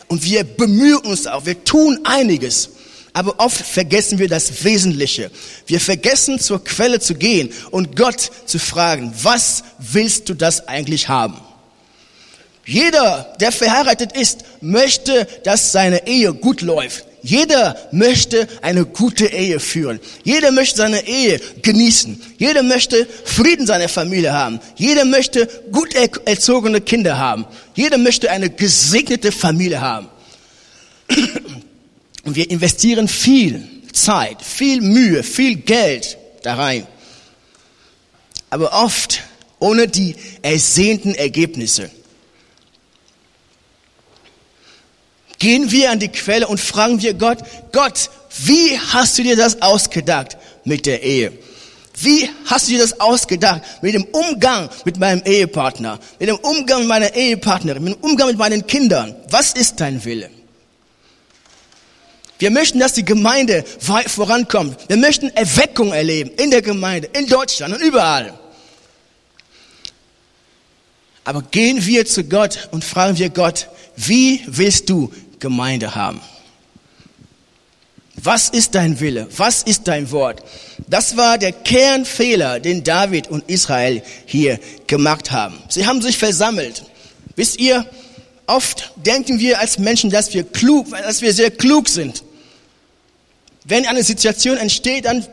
Und 0.08 0.24
wir 0.24 0.44
bemühen 0.44 0.98
uns 0.98 1.26
auch, 1.26 1.44
wir 1.44 1.62
tun 1.64 2.00
einiges. 2.04 2.70
Aber 3.14 3.36
oft 3.38 3.64
vergessen 3.64 4.18
wir 4.18 4.28
das 4.28 4.64
Wesentliche. 4.64 5.30
Wir 5.66 5.80
vergessen 5.80 6.40
zur 6.40 6.62
Quelle 6.62 6.98
zu 6.98 7.14
gehen 7.14 7.50
und 7.70 7.96
Gott 7.96 8.30
zu 8.44 8.58
fragen, 8.58 9.14
was 9.22 9.62
willst 9.78 10.28
du 10.28 10.34
das 10.34 10.66
eigentlich 10.66 11.08
haben? 11.08 11.40
Jeder, 12.66 13.34
der 13.40 13.52
verheiratet 13.52 14.16
ist, 14.16 14.44
möchte, 14.60 15.28
dass 15.44 15.70
seine 15.70 16.06
Ehe 16.08 16.34
gut 16.34 16.60
läuft. 16.60 17.04
Jeder 17.22 17.76
möchte 17.92 18.48
eine 18.62 18.84
gute 18.84 19.26
Ehe 19.26 19.60
führen. 19.60 20.00
Jeder 20.24 20.50
möchte 20.50 20.78
seine 20.78 21.06
Ehe 21.06 21.40
genießen. 21.62 22.20
Jeder 22.36 22.62
möchte 22.62 23.06
Frieden 23.24 23.60
in 23.60 23.66
seiner 23.66 23.88
Familie 23.88 24.32
haben. 24.32 24.60
Jeder 24.76 25.04
möchte 25.04 25.48
gut 25.70 25.94
erzogene 25.94 26.80
Kinder 26.80 27.16
haben. 27.16 27.46
Jeder 27.74 27.96
möchte 27.96 28.30
eine 28.30 28.50
gesegnete 28.50 29.30
Familie 29.30 29.80
haben. 29.80 30.08
Und 32.24 32.36
wir 32.36 32.50
investieren 32.50 33.08
viel 33.08 33.68
Zeit, 33.92 34.42
viel 34.42 34.80
Mühe, 34.80 35.22
viel 35.22 35.56
Geld 35.56 36.18
da 36.42 36.54
rein. 36.54 36.86
Aber 38.50 38.72
oft 38.72 39.22
ohne 39.58 39.88
die 39.88 40.16
ersehnten 40.42 41.14
Ergebnisse. 41.14 41.90
Gehen 45.38 45.70
wir 45.70 45.90
an 45.90 45.98
die 45.98 46.08
Quelle 46.08 46.46
und 46.48 46.60
fragen 46.60 47.02
wir 47.02 47.14
Gott, 47.14 47.38
Gott, 47.72 48.10
wie 48.44 48.78
hast 48.78 49.18
du 49.18 49.22
dir 49.22 49.36
das 49.36 49.60
ausgedacht 49.62 50.36
mit 50.64 50.86
der 50.86 51.02
Ehe? 51.02 51.32
Wie 52.00 52.28
hast 52.46 52.66
du 52.66 52.72
dir 52.72 52.78
das 52.78 53.00
ausgedacht 53.00 53.62
mit 53.82 53.94
dem 53.94 54.04
Umgang 54.04 54.68
mit 54.84 54.98
meinem 54.98 55.22
Ehepartner, 55.24 56.00
mit 56.18 56.28
dem 56.28 56.36
Umgang 56.36 56.80
mit 56.80 56.88
meiner 56.88 57.14
Ehepartnerin, 57.14 57.84
mit 57.84 57.94
dem 57.94 58.00
Umgang 58.00 58.28
mit 58.28 58.38
meinen 58.38 58.66
Kindern? 58.66 59.14
Was 59.30 59.52
ist 59.52 59.80
dein 59.80 60.04
Wille? 60.04 60.30
Wir 62.38 62.50
möchten, 62.50 62.80
dass 62.80 62.94
die 62.94 63.04
Gemeinde 63.04 63.64
weit 63.86 64.10
vorankommt. 64.10 64.76
Wir 64.88 64.96
möchten 64.96 65.28
Erweckung 65.30 65.92
erleben 65.92 66.30
in 66.36 66.50
der 66.50 66.62
Gemeinde, 66.62 67.08
in 67.12 67.26
Deutschland 67.26 67.74
und 67.74 67.80
überall. 67.80 68.38
Aber 71.24 71.42
gehen 71.42 71.84
wir 71.86 72.04
zu 72.04 72.24
Gott 72.24 72.68
und 72.70 72.84
fragen 72.84 73.18
wir 73.18 73.30
Gott, 73.30 73.68
wie 73.96 74.42
willst 74.46 74.90
du 74.90 75.12
Gemeinde 75.38 75.94
haben? 75.94 76.20
Was 78.16 78.48
ist 78.48 78.74
dein 78.74 79.00
Wille? 79.00 79.26
Was 79.36 79.62
ist 79.62 79.88
dein 79.88 80.10
Wort? 80.10 80.42
Das 80.88 81.16
war 81.16 81.36
der 81.36 81.52
Kernfehler, 81.52 82.60
den 82.60 82.84
David 82.84 83.28
und 83.28 83.48
Israel 83.48 84.02
hier 84.26 84.60
gemacht 84.86 85.32
haben. 85.32 85.58
Sie 85.68 85.86
haben 85.86 86.00
sich 86.00 86.16
versammelt. 86.16 86.84
Wisst 87.36 87.58
ihr, 87.58 87.84
oft 88.46 88.92
denken 88.96 89.38
wir 89.38 89.60
als 89.60 89.78
Menschen, 89.78 90.10
dass 90.10 90.32
wir 90.34 90.44
klug, 90.44 90.90
dass 90.90 91.22
wir 91.22 91.32
sehr 91.32 91.50
klug 91.50 91.88
sind. 91.88 92.24
Wenn 93.64 93.86
eine 93.86 94.02
Situation 94.02 94.58
entsteht, 94.58 95.06
dann, 95.06 95.26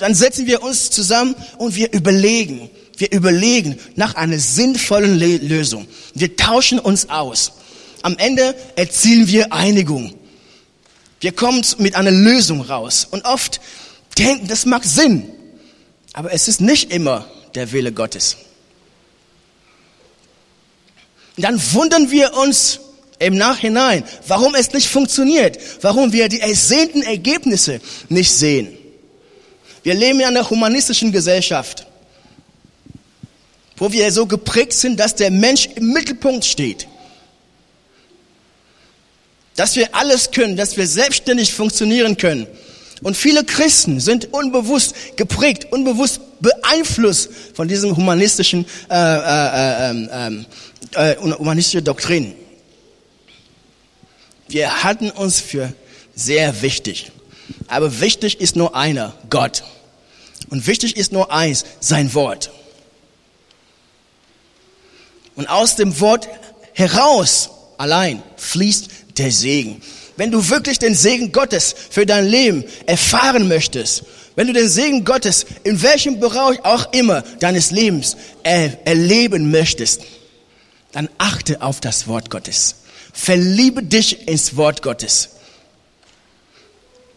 dann 0.00 0.14
setzen 0.14 0.46
wir 0.46 0.62
uns 0.62 0.90
zusammen 0.90 1.34
und 1.56 1.74
wir 1.74 1.92
überlegen. 1.92 2.70
Wir 2.98 3.12
überlegen 3.12 3.78
nach 3.94 4.14
einer 4.16 4.38
sinnvollen 4.38 5.18
Lösung. 5.18 5.86
Wir 6.14 6.36
tauschen 6.36 6.78
uns 6.78 7.08
aus. 7.08 7.52
Am 8.02 8.16
Ende 8.18 8.54
erzielen 8.76 9.28
wir 9.28 9.52
Einigung. 9.52 10.14
Wir 11.20 11.32
kommen 11.32 11.64
mit 11.78 11.94
einer 11.94 12.10
Lösung 12.10 12.60
raus. 12.60 13.06
Und 13.10 13.24
oft 13.24 13.60
denken, 14.18 14.48
das 14.48 14.66
macht 14.66 14.84
Sinn. 14.84 15.30
Aber 16.12 16.32
es 16.32 16.48
ist 16.48 16.60
nicht 16.60 16.92
immer 16.92 17.26
der 17.54 17.72
Wille 17.72 17.92
Gottes. 17.92 18.36
Und 21.38 21.44
dann 21.44 21.58
wundern 21.72 22.10
wir 22.10 22.34
uns 22.34 22.80
im 23.18 23.38
Nachhinein, 23.38 24.04
warum 24.26 24.54
es 24.54 24.74
nicht 24.74 24.88
funktioniert, 24.88 25.58
warum 25.80 26.12
wir 26.12 26.28
die 26.28 26.40
ersehnten 26.40 27.02
Ergebnisse 27.02 27.80
nicht 28.10 28.30
sehen. 28.30 28.68
Wir 29.82 29.94
leben 29.94 30.20
in 30.20 30.26
einer 30.26 30.50
humanistischen 30.50 31.12
Gesellschaft 31.12 31.88
wo 33.78 33.92
wir 33.92 34.10
so 34.12 34.26
geprägt 34.26 34.72
sind, 34.72 34.98
dass 35.00 35.14
der 35.14 35.30
Mensch 35.30 35.68
im 35.74 35.92
Mittelpunkt 35.92 36.44
steht. 36.44 36.86
Dass 39.56 39.76
wir 39.76 39.94
alles 39.94 40.30
können, 40.30 40.56
dass 40.56 40.76
wir 40.76 40.86
selbstständig 40.86 41.52
funktionieren 41.52 42.16
können. 42.16 42.46
Und 43.02 43.16
viele 43.16 43.44
Christen 43.44 44.00
sind 44.00 44.32
unbewusst 44.32 44.94
geprägt, 45.16 45.68
unbewusst 45.70 46.20
beeinflusst 46.40 47.30
von 47.54 47.68
diesem 47.68 47.96
humanistischen, 47.96 48.66
äh, 48.90 48.94
äh, 48.94 49.90
äh, 49.90 50.44
äh, 50.94 51.16
humanistische 51.16 51.82
Doktrin. 51.82 52.34
Wir 54.48 54.82
halten 54.82 55.10
uns 55.10 55.40
für 55.40 55.72
sehr 56.14 56.62
wichtig. 56.62 57.12
Aber 57.66 58.00
wichtig 58.00 58.40
ist 58.40 58.56
nur 58.56 58.74
einer, 58.74 59.14
Gott. 59.30 59.62
Und 60.50 60.66
wichtig 60.66 60.96
ist 60.96 61.12
nur 61.12 61.32
eins, 61.32 61.64
sein 61.80 62.12
Wort. 62.14 62.50
Und 65.36 65.48
aus 65.48 65.76
dem 65.76 66.00
Wort 66.00 66.28
heraus 66.72 67.50
allein 67.76 68.22
fließt 68.36 68.88
der 69.18 69.30
Segen. 69.30 69.80
Wenn 70.16 70.30
du 70.30 70.48
wirklich 70.48 70.78
den 70.78 70.94
Segen 70.94 71.30
Gottes 71.30 71.74
für 71.90 72.06
dein 72.06 72.26
Leben 72.26 72.64
erfahren 72.86 73.46
möchtest, 73.46 74.04
wenn 74.34 74.48
du 74.48 74.52
den 74.52 74.68
Segen 74.68 75.04
Gottes 75.04 75.46
in 75.64 75.80
welchem 75.82 76.18
Bereich 76.20 76.64
auch 76.64 76.92
immer 76.92 77.22
deines 77.40 77.70
Lebens 77.70 78.16
er 78.42 78.86
erleben 78.86 79.50
möchtest, 79.50 80.02
dann 80.92 81.08
achte 81.18 81.62
auf 81.62 81.80
das 81.80 82.06
Wort 82.06 82.30
Gottes. 82.30 82.76
Verliebe 83.12 83.82
dich 83.82 84.28
ins 84.28 84.56
Wort 84.56 84.82
Gottes. 84.82 85.30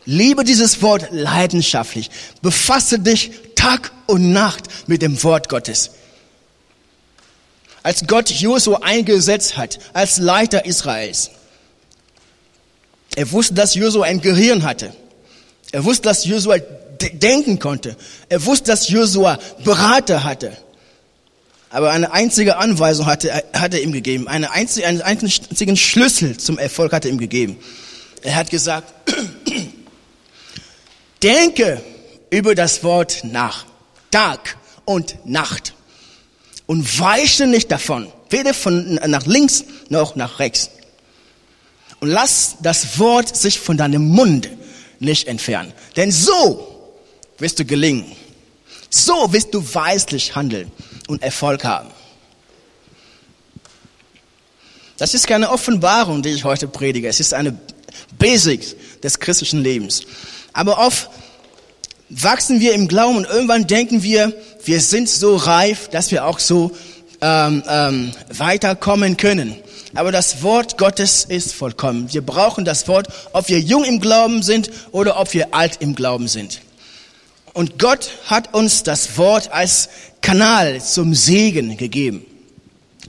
Liebe 0.06 0.44
dieses 0.44 0.82
Wort 0.82 1.08
leidenschaftlich. 1.12 2.10
Befasse 2.42 3.00
dich 3.00 3.32
Tag 3.56 3.92
und 4.08 4.34
Nacht 4.34 4.64
mit 4.88 5.02
dem 5.02 5.22
Wort 5.24 5.48
Gottes. 5.48 5.92
Als 7.84 8.06
Gott 8.08 8.30
Josua 8.30 8.80
eingesetzt 8.84 9.58
hat 9.58 9.80
als 9.94 10.18
Leiter 10.18 10.66
Israels. 10.66 11.32
Er 13.16 13.32
wusste, 13.32 13.54
dass 13.54 13.76
Josua 13.76 14.06
ein 14.06 14.22
Gehirn 14.22 14.64
hatte. 14.64 14.94
Er 15.72 15.84
wusste, 15.84 16.04
dass 16.04 16.26
Josua 16.26 16.58
denken 17.14 17.60
konnte. 17.60 17.96
Er 18.30 18.46
wusste, 18.46 18.72
dass 18.72 18.90
Josua 18.90 19.40
Berater 19.64 20.24
hatte. 20.24 20.56
Aber 21.72 21.92
eine 21.92 22.12
einzige 22.12 22.58
Anweisung 22.58 23.06
hatte, 23.06 23.32
hat 23.54 23.74
er 23.74 23.82
ihm 23.82 23.94
gegeben. 23.94 24.28
Eine 24.28 24.52
einzige, 24.52 24.86
einen 24.86 25.02
einzigen 25.02 25.78
Schlüssel 25.78 26.38
zum 26.38 26.58
Erfolg 26.58 26.92
hat 26.92 27.06
er 27.06 27.12
ihm 27.12 27.18
gegeben. 27.18 27.58
Er 28.22 28.36
hat 28.36 28.50
gesagt, 28.50 28.94
denke 31.24 31.82
über 32.30 32.56
das 32.56 32.84
Wort 32.84 33.24
nach. 33.24 33.66
Tag 34.12 34.58
und 34.84 35.26
Nacht 35.26 35.74
und 36.66 37.00
weiche 37.00 37.48
nicht 37.48 37.72
davon, 37.72 38.12
weder 38.30 38.54
von 38.54 38.96
nach 38.96 39.26
links 39.26 39.64
noch 39.88 40.18
nach 40.18 40.40
rechts. 40.40 40.70
Und 42.02 42.10
lass 42.10 42.58
das 42.62 43.00
Wort 43.00 43.38
sich 43.38 43.62
von 43.62 43.78
deinem 43.78 44.10
Mund 44.10 44.50
nicht 45.00 45.30
entfernen. 45.30 45.72
Denn 45.96 46.12
so 46.12 46.92
wirst 47.38 47.60
du 47.60 47.66
gelingen. 47.66 48.12
So 48.90 49.32
wirst 49.32 49.54
du 49.54 49.64
weislich 49.74 50.36
handeln 50.36 50.70
und 51.12 51.22
Erfolg 51.22 51.64
haben. 51.64 51.90
Das 54.98 55.14
ist 55.14 55.28
keine 55.28 55.50
Offenbarung, 55.50 56.22
die 56.22 56.30
ich 56.30 56.44
heute 56.44 56.68
predige. 56.68 57.08
Es 57.08 57.20
ist 57.20 57.34
eine 57.34 57.58
Basic 58.18 59.02
des 59.02 59.20
christlichen 59.20 59.62
Lebens. 59.62 60.04
Aber 60.54 60.78
oft 60.78 61.10
wachsen 62.10 62.60
wir 62.60 62.74
im 62.74 62.88
Glauben 62.88 63.18
und 63.18 63.26
irgendwann 63.26 63.68
denken 63.68 64.04
wir, 64.04 64.34
wir 64.64 64.80
sind 64.80 65.10
so 65.10 65.36
reif, 65.38 65.88
dass 65.90 66.12
wir 66.12 66.26
auch 66.26 66.40
so 66.40 66.72
ähm, 67.22 67.64
ähm, 67.68 68.12
weiterkommen 68.30 69.18
können. 69.18 69.56
Aber 69.96 70.12
das 70.12 70.44
Wort 70.44 70.78
Gottes 70.78 71.26
ist 71.26 71.54
vollkommen. 71.54 72.14
Wir 72.14 72.26
brauchen 72.26 72.64
das 72.64 72.88
Wort, 72.88 73.08
ob 73.34 73.50
wir 73.50 73.60
jung 73.60 73.84
im 73.84 74.00
Glauben 74.00 74.44
sind 74.44 74.70
oder 74.92 75.20
ob 75.20 75.34
wir 75.34 75.54
alt 75.54 75.78
im 75.82 75.96
Glauben 75.96 76.28
sind. 76.28 76.62
Und 77.54 77.80
Gott 77.80 78.12
hat 78.26 78.54
uns 78.54 78.84
das 78.84 79.18
Wort 79.18 79.52
als 79.52 79.90
Kanal 80.22 80.82
zum 80.82 81.14
Segen 81.14 81.78
gegeben. 81.78 82.26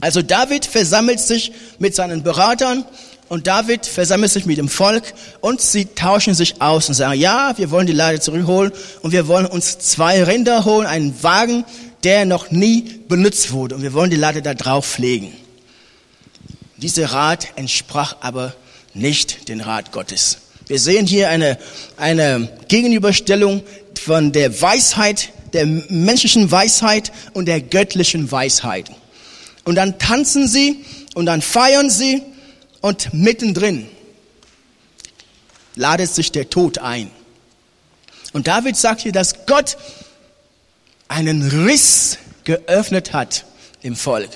Also 0.01 0.21
David 0.21 0.65
versammelt 0.65 1.19
sich 1.19 1.53
mit 1.79 1.95
seinen 1.95 2.23
Beratern 2.23 2.83
und 3.29 3.47
David 3.47 3.85
versammelt 3.85 4.31
sich 4.31 4.45
mit 4.45 4.57
dem 4.57 4.67
Volk 4.67 5.13
und 5.39 5.61
sie 5.61 5.85
tauschen 5.85 6.33
sich 6.33 6.61
aus 6.61 6.89
und 6.89 6.95
sagen, 6.95 7.19
ja, 7.19 7.53
wir 7.57 7.71
wollen 7.71 7.87
die 7.87 7.93
Lade 7.93 8.19
zurückholen 8.19 8.73
und 9.01 9.11
wir 9.11 9.27
wollen 9.27 9.45
uns 9.45 9.79
zwei 9.79 10.23
Rinder 10.23 10.65
holen, 10.65 10.87
einen 10.87 11.23
Wagen, 11.23 11.63
der 12.03 12.25
noch 12.25 12.51
nie 12.51 12.99
benutzt 13.07 13.53
wurde 13.53 13.75
und 13.75 13.81
wir 13.81 13.93
wollen 13.93 14.11
die 14.11 14.17
Lade 14.17 14.41
da 14.41 14.53
drauf 14.53 14.97
legen. 14.97 15.31
Dieser 16.77 17.13
Rat 17.13 17.47
entsprach 17.55 18.17
aber 18.19 18.53
nicht 18.93 19.47
den 19.47 19.61
Rat 19.61 19.93
Gottes. 19.93 20.39
Wir 20.67 20.79
sehen 20.79 21.05
hier 21.05 21.29
eine, 21.29 21.57
eine 21.97 22.49
Gegenüberstellung 22.67 23.63
von 24.03 24.31
der 24.31 24.61
Weisheit, 24.61 25.29
der 25.53 25.65
menschlichen 25.65 26.51
Weisheit 26.51 27.11
und 27.33 27.45
der 27.45 27.61
göttlichen 27.61 28.31
Weisheit. 28.31 28.91
Und 29.63 29.75
dann 29.75 29.97
tanzen 29.97 30.47
sie 30.47 30.83
und 31.15 31.25
dann 31.25 31.41
feiern 31.41 31.89
sie 31.89 32.21
und 32.81 33.13
mittendrin 33.13 33.87
ladet 35.75 36.13
sich 36.13 36.31
der 36.31 36.49
Tod 36.49 36.77
ein. 36.79 37.09
Und 38.33 38.47
David 38.47 38.75
sagt 38.75 39.01
hier, 39.01 39.11
dass 39.11 39.45
Gott 39.45 39.77
einen 41.07 41.47
Riss 41.67 42.17
geöffnet 42.43 43.13
hat 43.13 43.45
im 43.81 43.95
Volk. 43.95 44.29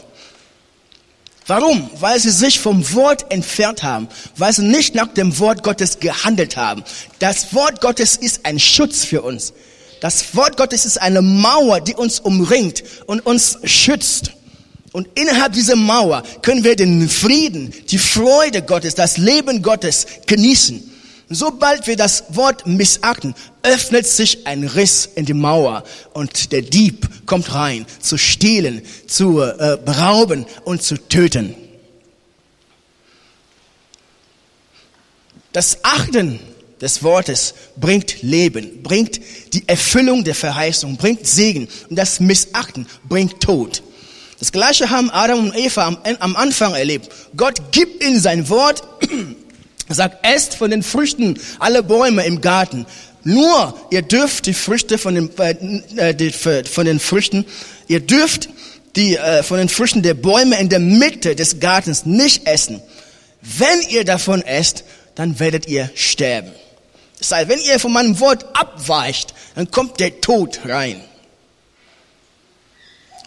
Warum? 1.48 1.90
Weil 2.00 2.20
sie 2.20 2.30
sich 2.32 2.60
vom 2.60 2.94
Wort 2.94 3.32
entfernt 3.32 3.82
haben, 3.82 4.10
weil 4.36 4.52
sie 4.52 4.64
nicht 4.64 4.96
nach 4.96 5.08
dem 5.08 5.40
Wort 5.40 5.64
Gottes 5.64 6.00
gehandelt 6.00 6.58
haben. 6.58 6.84
Das 7.20 7.54
Wort 7.54 7.80
Gottes 7.80 8.18
ist 8.18 8.46
ein 8.46 8.60
Schutz 8.60 9.06
für 9.06 9.22
uns. 9.22 9.54
Das 10.02 10.36
Wort 10.36 10.58
Gottes 10.58 10.86
ist 10.86 11.02
eine 11.02 11.22
Mauer, 11.22 11.80
die 11.80 11.96
uns 11.96 12.20
umringt 12.20 12.84
und 13.08 13.26
uns 13.26 13.58
schützt. 13.64 14.32
Und 14.92 15.08
innerhalb 15.16 15.54
dieser 15.54 15.76
Mauer 15.76 16.24
können 16.42 16.64
wir 16.64 16.76
den 16.76 17.08
Frieden, 17.10 17.74
die 17.90 17.98
Freude 17.98 18.62
Gottes, 18.62 18.96
das 18.96 19.18
Leben 19.18 19.62
Gottes 19.62 20.06
genießen. 20.26 20.87
Sobald 21.30 21.88
wir 21.88 21.98
das 21.98 22.24
Wort 22.30 22.66
missachten, 22.66 23.36
öffnet 23.62 24.08
sich 24.08 24.48
ein 24.48 24.64
Riss 24.64 25.10
in 25.16 25.26
die 25.26 25.34
Mauer 25.34 25.84
und 26.14 26.54
der 26.54 26.62
Dieb 26.62 27.26
kommt 27.26 27.54
rein, 27.54 27.86
zu 28.00 28.18
stehlen, 28.18 28.82
zu 29.08 29.42
äh, 29.42 29.78
berauben 29.84 30.46
und 30.64 30.82
zu 30.82 30.96
töten. 30.96 31.54
Das 35.52 35.80
Achten 35.84 36.40
des 36.80 37.04
Wortes 37.04 37.56
bringt 37.76 38.22
Leben, 38.22 38.84
bringt 38.84 39.20
die 39.54 39.68
Erfüllung 39.68 40.24
der 40.24 40.36
Verheißung, 40.36 40.96
bringt 40.96 41.28
Segen 41.28 41.68
und 41.90 41.98
das 41.98 42.22
Missachten 42.22 42.88
bringt 43.04 43.42
Tod. 43.42 43.84
Das 44.40 44.52
gleiche 44.52 44.90
haben 44.92 45.10
Adam 45.10 45.40
und 45.40 45.58
Eva 45.58 45.88
am, 45.88 45.98
am 46.20 46.36
Anfang 46.36 46.74
erlebt. 46.74 47.10
Gott 47.36 47.72
gibt 47.72 48.04
ihnen 48.04 48.22
sein 48.22 48.48
Wort 48.50 48.84
er 49.88 49.96
sagt, 49.96 50.26
esst 50.26 50.56
von 50.56 50.72
den 50.72 50.84
Früchten 50.84 51.40
alle 51.60 51.84
Bäume 51.84 52.26
im 52.26 52.42
Garten. 52.42 52.86
Nur 53.24 53.74
ihr 53.90 54.02
dürft 54.02 54.46
die 54.46 54.54
Früchte 54.54 54.98
von 54.98 55.16
den, 55.16 55.30
äh, 55.98 56.14
die, 56.14 56.32
von 56.32 56.86
den 56.86 57.00
Früchten, 57.00 57.46
ihr 57.88 58.00
dürft 58.00 58.50
die 58.96 59.16
äh, 59.16 59.44
von 59.44 59.58
den 59.58 59.70
Früchten 59.70 60.02
der 60.02 60.14
Bäume 60.14 60.60
in 60.60 60.70
der 60.70 60.80
Mitte 60.80 61.36
des 61.36 61.60
Gartens 61.60 62.06
nicht 62.06 62.48
essen. 62.48 62.82
Wenn 63.42 63.82
ihr 63.90 64.04
davon 64.04 64.42
esst, 64.42 64.84
dann 65.16 65.40
werdet 65.40 65.68
ihr 65.68 65.90
sterben. 65.96 66.52
Das 67.20 67.32
heißt, 67.32 67.50
wenn 67.50 67.60
ihr 67.60 67.80
von 67.80 67.94
meinem 67.94 68.20
Wort 68.20 68.46
abweicht, 68.54 69.34
dann 69.56 69.72
kommt 69.72 70.00
der 70.00 70.22
Tod 70.22 70.60
rein. 70.66 71.02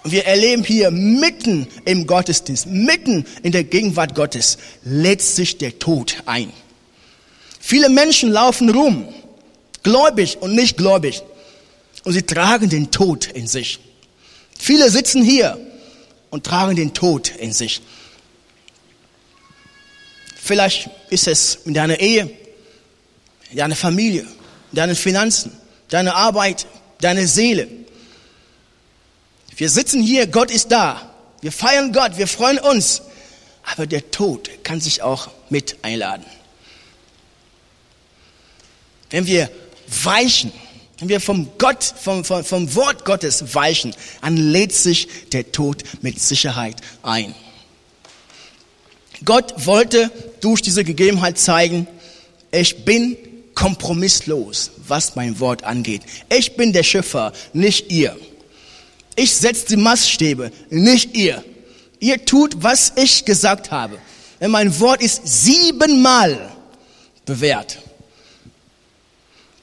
Wir 0.05 0.25
erleben 0.25 0.65
hier 0.65 0.91
mitten 0.91 1.67
im 1.85 2.07
Gottesdienst, 2.07 2.67
mitten 2.67 3.27
in 3.43 3.53
der 3.53 3.65
Gegenwart 3.65 4.15
Gottes, 4.15 4.59
lädt 4.83 5.21
sich 5.21 5.59
der 5.59 5.79
Tod 5.79 6.17
ein. 6.27 6.53
Viele 7.59 7.91
Menschen 7.91 8.31
laufen 8.31 8.71
rum, 8.71 9.09
gläubig 9.83 10.39
und 10.41 10.55
nicht 10.55 10.79
gläubig, 10.79 11.23
und 12.05 12.15
sie 12.15 12.23
tragen 12.23 12.71
den 12.71 12.91
Tod 12.91 13.27
in 13.27 13.47
sich. 13.47 13.79
Viele 14.59 14.91
sitzen 14.91 15.23
hier 15.23 15.59
und 16.31 16.45
tragen 16.45 16.77
den 16.77 16.95
Tod 16.95 17.29
in 17.37 17.53
sich. 17.53 17.83
Vielleicht 20.43 20.89
ist 21.11 21.29
es 21.29 21.59
in 21.67 21.75
deiner 21.75 22.01
Ehe, 22.01 22.31
in 23.51 23.59
deiner 23.59 23.77
Familie, 23.77 24.23
in 24.23 24.77
deinen 24.77 24.97
Finanzen, 24.97 25.53
deiner 25.89 26.15
Arbeit, 26.17 26.67
deiner 27.01 27.27
Seele, 27.27 27.69
wir 29.61 29.69
sitzen 29.69 30.03
hier, 30.03 30.27
Gott 30.27 30.51
ist 30.51 30.73
da. 30.73 31.13
Wir 31.43 31.53
feiern 31.53 31.93
Gott, 31.93 32.17
wir 32.17 32.27
freuen 32.27 32.59
uns. 32.59 33.03
Aber 33.63 33.87
der 33.87 34.11
Tod 34.11 34.49
kann 34.65 34.81
sich 34.81 35.03
auch 35.03 35.29
mit 35.51 35.77
einladen. 35.83 36.25
Wenn 39.11 39.27
wir 39.27 39.51
weichen, 40.03 40.51
wenn 40.99 41.11
wir 41.11 41.21
vom 41.21 41.51
Gott, 41.59 41.85
vom, 41.85 42.25
vom, 42.25 42.43
vom 42.43 42.75
Wort 42.75 43.05
Gottes 43.05 43.55
weichen, 43.55 43.95
dann 44.23 44.39
lädt 44.39 44.73
sich 44.73 45.09
der 45.33 45.53
Tod 45.53 45.83
mit 46.01 46.19
Sicherheit 46.19 46.77
ein. 47.03 47.35
Gott 49.27 49.67
wollte 49.67 50.11
durch 50.41 50.63
diese 50.63 50.85
Gegebenheit 50.85 51.37
zeigen, 51.37 51.87
ich 52.51 52.87
bin 52.87 53.19
kompromisslos, 53.55 54.71
was 54.89 55.17
mein 55.17 55.39
Wort 55.39 55.65
angeht. 55.65 56.01
Ich 56.31 56.57
bin 56.57 56.73
der 56.73 56.83
Schöpfer, 56.83 57.35
nicht 57.53 57.93
ihr. 57.93 58.17
Ich 59.21 59.37
setze 59.37 59.67
die 59.67 59.77
Maßstäbe, 59.77 60.51
nicht 60.71 61.15
ihr. 61.15 61.45
Ihr 61.99 62.25
tut, 62.25 62.63
was 62.63 62.95
ich 62.97 63.27
gesagt 63.27 63.71
habe. 63.71 63.99
Denn 64.41 64.51
mein 64.51 64.81
Wort 64.81 65.03
ist 65.03 65.21
siebenmal 65.25 66.51
bewährt. 67.27 67.77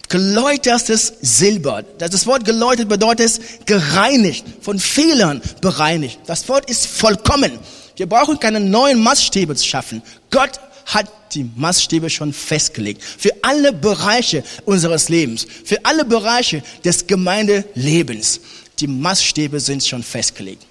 Geläutertes 0.09 1.11
Silber. 1.23 1.83
Das 1.97 2.27
Wort 2.27 2.45
geläutert 2.45 2.87
bedeutet 2.87 3.65
gereinigt, 3.65 4.45
von 4.61 4.77
Fehlern 4.77 5.41
bereinigt. 5.59 6.19
Das 6.27 6.47
Wort 6.49 6.69
ist 6.69 6.85
vollkommen. 6.85 7.57
Wir 7.95 8.05
brauchen 8.05 8.39
keine 8.39 8.59
neuen 8.59 9.01
Maßstäbe 9.01 9.55
zu 9.55 9.65
schaffen. 9.65 10.03
Gott 10.29 10.59
hat 10.85 11.07
die 11.33 11.49
Maßstäbe 11.55 12.11
schon 12.11 12.31
festgelegt. 12.31 13.01
Für 13.03 13.31
alle 13.41 13.73
Bereiche 13.73 14.43
unseres 14.65 15.09
Lebens. 15.09 15.47
Für 15.65 15.83
alle 15.83 16.05
Bereiche 16.05 16.61
des 16.85 17.07
Gemeindelebens. 17.07 18.39
Die 18.79 18.87
Maßstäbe 18.87 19.59
sind 19.59 19.85
schon 19.85 20.03
festgelegt. 20.03 20.65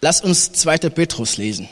Lass 0.00 0.20
uns 0.20 0.52
2. 0.52 0.78
Petrus 0.90 1.36
lesen. 1.36 1.68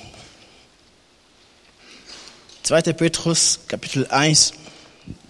2. 2.65 2.83
Petrus, 2.93 3.61
Kapitel 3.69 4.07
1, 4.09 4.53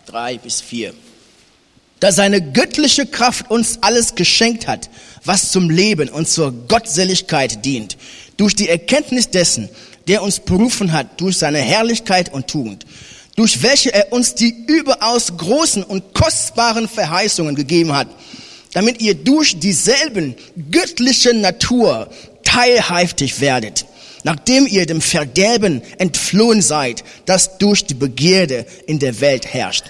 3 0.06 0.38
bis 0.38 0.60
4. 0.62 0.94
Da 2.00 2.12
seine 2.12 2.40
göttliche 2.52 3.06
Kraft 3.06 3.50
uns 3.50 3.78
alles 3.82 4.14
geschenkt 4.14 4.66
hat, 4.66 4.90
was 5.24 5.52
zum 5.52 5.70
Leben 5.70 6.08
und 6.08 6.28
zur 6.28 6.52
Gottseligkeit 6.52 7.64
dient, 7.64 7.96
durch 8.36 8.54
die 8.54 8.68
Erkenntnis 8.68 9.30
dessen, 9.30 9.68
der 10.08 10.22
uns 10.22 10.40
berufen 10.40 10.92
hat, 10.92 11.20
durch 11.20 11.38
seine 11.38 11.58
Herrlichkeit 11.58 12.32
und 12.32 12.48
Tugend 12.48 12.86
durch 13.36 13.62
welche 13.62 13.92
er 13.92 14.12
uns 14.12 14.34
die 14.34 14.54
überaus 14.66 15.36
großen 15.36 15.84
und 15.84 16.14
kostbaren 16.14 16.88
Verheißungen 16.88 17.54
gegeben 17.54 17.94
hat, 17.94 18.08
damit 18.72 19.00
ihr 19.00 19.14
durch 19.14 19.58
dieselben 19.58 20.34
göttliche 20.70 21.34
Natur 21.34 22.08
teilhaftig 22.42 23.40
werdet, 23.40 23.84
nachdem 24.24 24.66
ihr 24.66 24.86
dem 24.86 25.00
Verderben 25.00 25.82
entflohen 25.98 26.62
seid, 26.62 27.04
das 27.26 27.58
durch 27.58 27.84
die 27.84 27.94
Begierde 27.94 28.66
in 28.86 28.98
der 28.98 29.20
Welt 29.20 29.46
herrscht. 29.46 29.84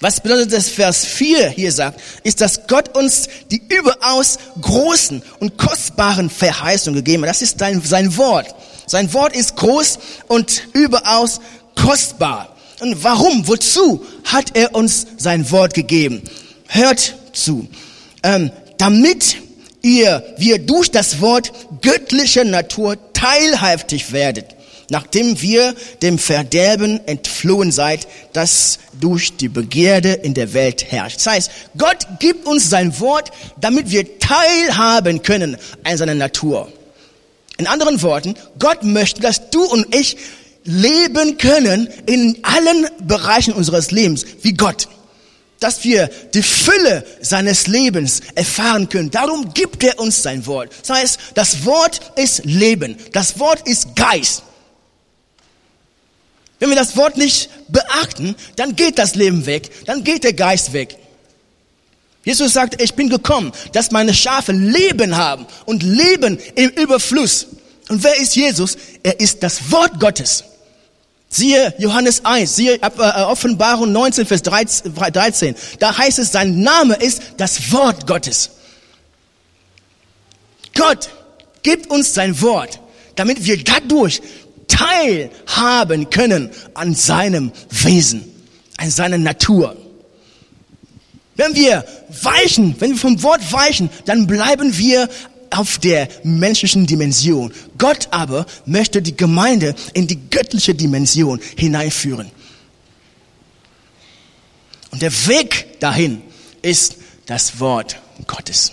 Was 0.00 0.20
bedeutet 0.20 0.52
das 0.52 0.68
Vers 0.68 1.06
4 1.06 1.48
hier 1.48 1.72
sagt, 1.72 1.98
ist, 2.24 2.42
dass 2.42 2.66
Gott 2.66 2.94
uns 2.94 3.28
die 3.50 3.62
überaus 3.70 4.38
großen 4.60 5.22
und 5.38 5.56
kostbaren 5.56 6.28
Verheißungen 6.28 6.96
gegeben 6.96 7.22
hat. 7.22 7.30
Das 7.30 7.40
ist 7.40 7.58
sein, 7.58 7.80
sein 7.82 8.14
Wort. 8.18 8.54
Sein 8.86 9.10
Wort 9.14 9.34
ist 9.34 9.56
groß 9.56 9.98
und 10.28 10.68
überaus 10.74 11.40
kostbar. 11.74 12.54
Und 12.80 13.02
warum, 13.04 13.46
wozu 13.48 14.04
hat 14.24 14.56
er 14.56 14.74
uns 14.74 15.06
sein 15.16 15.50
Wort 15.50 15.74
gegeben? 15.74 16.22
Hört 16.66 17.14
zu. 17.32 17.68
Ähm, 18.22 18.50
damit 18.78 19.36
ihr, 19.82 20.24
wir 20.38 20.58
durch 20.58 20.90
das 20.90 21.20
Wort 21.20 21.52
göttlicher 21.82 22.44
Natur 22.44 22.96
teilhaftig 23.12 24.12
werdet, 24.12 24.54
nachdem 24.90 25.40
wir 25.40 25.74
dem 26.02 26.18
Verderben 26.18 27.00
entflohen 27.06 27.72
seid, 27.72 28.06
das 28.32 28.78
durch 29.00 29.36
die 29.36 29.48
Begierde 29.48 30.12
in 30.12 30.34
der 30.34 30.52
Welt 30.52 30.90
herrscht. 30.90 31.18
Das 31.18 31.26
heißt, 31.26 31.50
Gott 31.78 32.06
gibt 32.18 32.46
uns 32.46 32.68
sein 32.70 32.98
Wort, 33.00 33.30
damit 33.60 33.90
wir 33.90 34.18
teilhaben 34.18 35.22
können 35.22 35.56
an 35.84 35.96
seiner 35.96 36.14
Natur. 36.14 36.70
In 37.56 37.66
anderen 37.66 38.02
Worten, 38.02 38.34
Gott 38.58 38.82
möchte, 38.82 39.20
dass 39.20 39.50
du 39.50 39.64
und 39.64 39.94
ich 39.94 40.16
leben 40.64 41.38
können 41.38 41.88
in 42.06 42.38
allen 42.42 42.88
Bereichen 43.06 43.52
unseres 43.52 43.90
Lebens 43.90 44.24
wie 44.42 44.54
Gott. 44.54 44.88
Dass 45.60 45.84
wir 45.84 46.08
die 46.34 46.42
Fülle 46.42 47.06
seines 47.20 47.66
Lebens 47.66 48.20
erfahren 48.34 48.88
können. 48.88 49.10
Darum 49.10 49.54
gibt 49.54 49.82
er 49.84 49.98
uns 49.98 50.22
sein 50.22 50.44
Wort. 50.46 50.72
Das 50.80 50.90
heißt, 50.98 51.18
das 51.34 51.64
Wort 51.64 52.00
ist 52.16 52.44
Leben. 52.44 52.96
Das 53.12 53.38
Wort 53.38 53.66
ist 53.66 53.94
Geist. 53.94 54.42
Wenn 56.58 56.70
wir 56.70 56.76
das 56.76 56.96
Wort 56.96 57.16
nicht 57.16 57.50
beachten, 57.68 58.34
dann 58.56 58.76
geht 58.76 58.98
das 58.98 59.14
Leben 59.14 59.46
weg. 59.46 59.70
Dann 59.86 60.04
geht 60.04 60.24
der 60.24 60.32
Geist 60.32 60.72
weg. 60.72 60.96
Jesus 62.24 62.54
sagt, 62.54 62.80
ich 62.80 62.94
bin 62.94 63.10
gekommen, 63.10 63.52
dass 63.72 63.90
meine 63.90 64.14
Schafe 64.14 64.52
Leben 64.52 65.16
haben 65.16 65.46
und 65.66 65.82
Leben 65.82 66.38
im 66.54 66.70
Überfluss. 66.70 67.46
Und 67.88 68.02
wer 68.02 68.16
ist 68.16 68.34
Jesus? 68.34 68.76
Er 69.02 69.20
ist 69.20 69.42
das 69.42 69.70
Wort 69.70 70.00
Gottes. 70.00 70.44
Siehe 71.36 71.74
Johannes 71.78 72.24
1, 72.24 72.54
siehe 72.54 72.74
äh, 72.80 73.22
Offenbarung 73.24 73.90
19, 73.90 74.24
Vers 74.24 74.42
13. 74.42 75.56
Da 75.80 75.98
heißt 75.98 76.20
es, 76.20 76.30
sein 76.30 76.60
Name 76.60 76.94
ist 76.94 77.22
das 77.38 77.72
Wort 77.72 78.06
Gottes. 78.06 78.50
Gott 80.76 81.10
gibt 81.64 81.90
uns 81.90 82.14
sein 82.14 82.40
Wort, 82.40 82.78
damit 83.16 83.44
wir 83.44 83.64
dadurch 83.64 84.22
teilhaben 84.68 86.08
können 86.08 86.50
an 86.74 86.94
seinem 86.94 87.50
Wesen, 87.68 88.22
an 88.76 88.92
seiner 88.92 89.18
Natur. 89.18 89.76
Wenn 91.34 91.56
wir 91.56 91.84
weichen, 92.22 92.76
wenn 92.78 92.90
wir 92.90 92.98
vom 92.98 93.20
Wort 93.24 93.52
weichen, 93.52 93.90
dann 94.04 94.28
bleiben 94.28 94.78
wir 94.78 95.08
auf 95.58 95.78
der 95.78 96.08
menschlichen 96.24 96.86
Dimension. 96.86 97.52
Gott 97.78 98.08
aber 98.10 98.46
möchte 98.66 99.00
die 99.00 99.16
Gemeinde 99.16 99.74
in 99.92 100.06
die 100.06 100.18
göttliche 100.30 100.74
Dimension 100.74 101.40
hineinführen. 101.56 102.30
Und 104.90 105.02
der 105.02 105.12
Weg 105.26 105.80
dahin 105.80 106.22
ist 106.62 106.96
das 107.26 107.58
Wort 107.60 108.00
Gottes. 108.26 108.72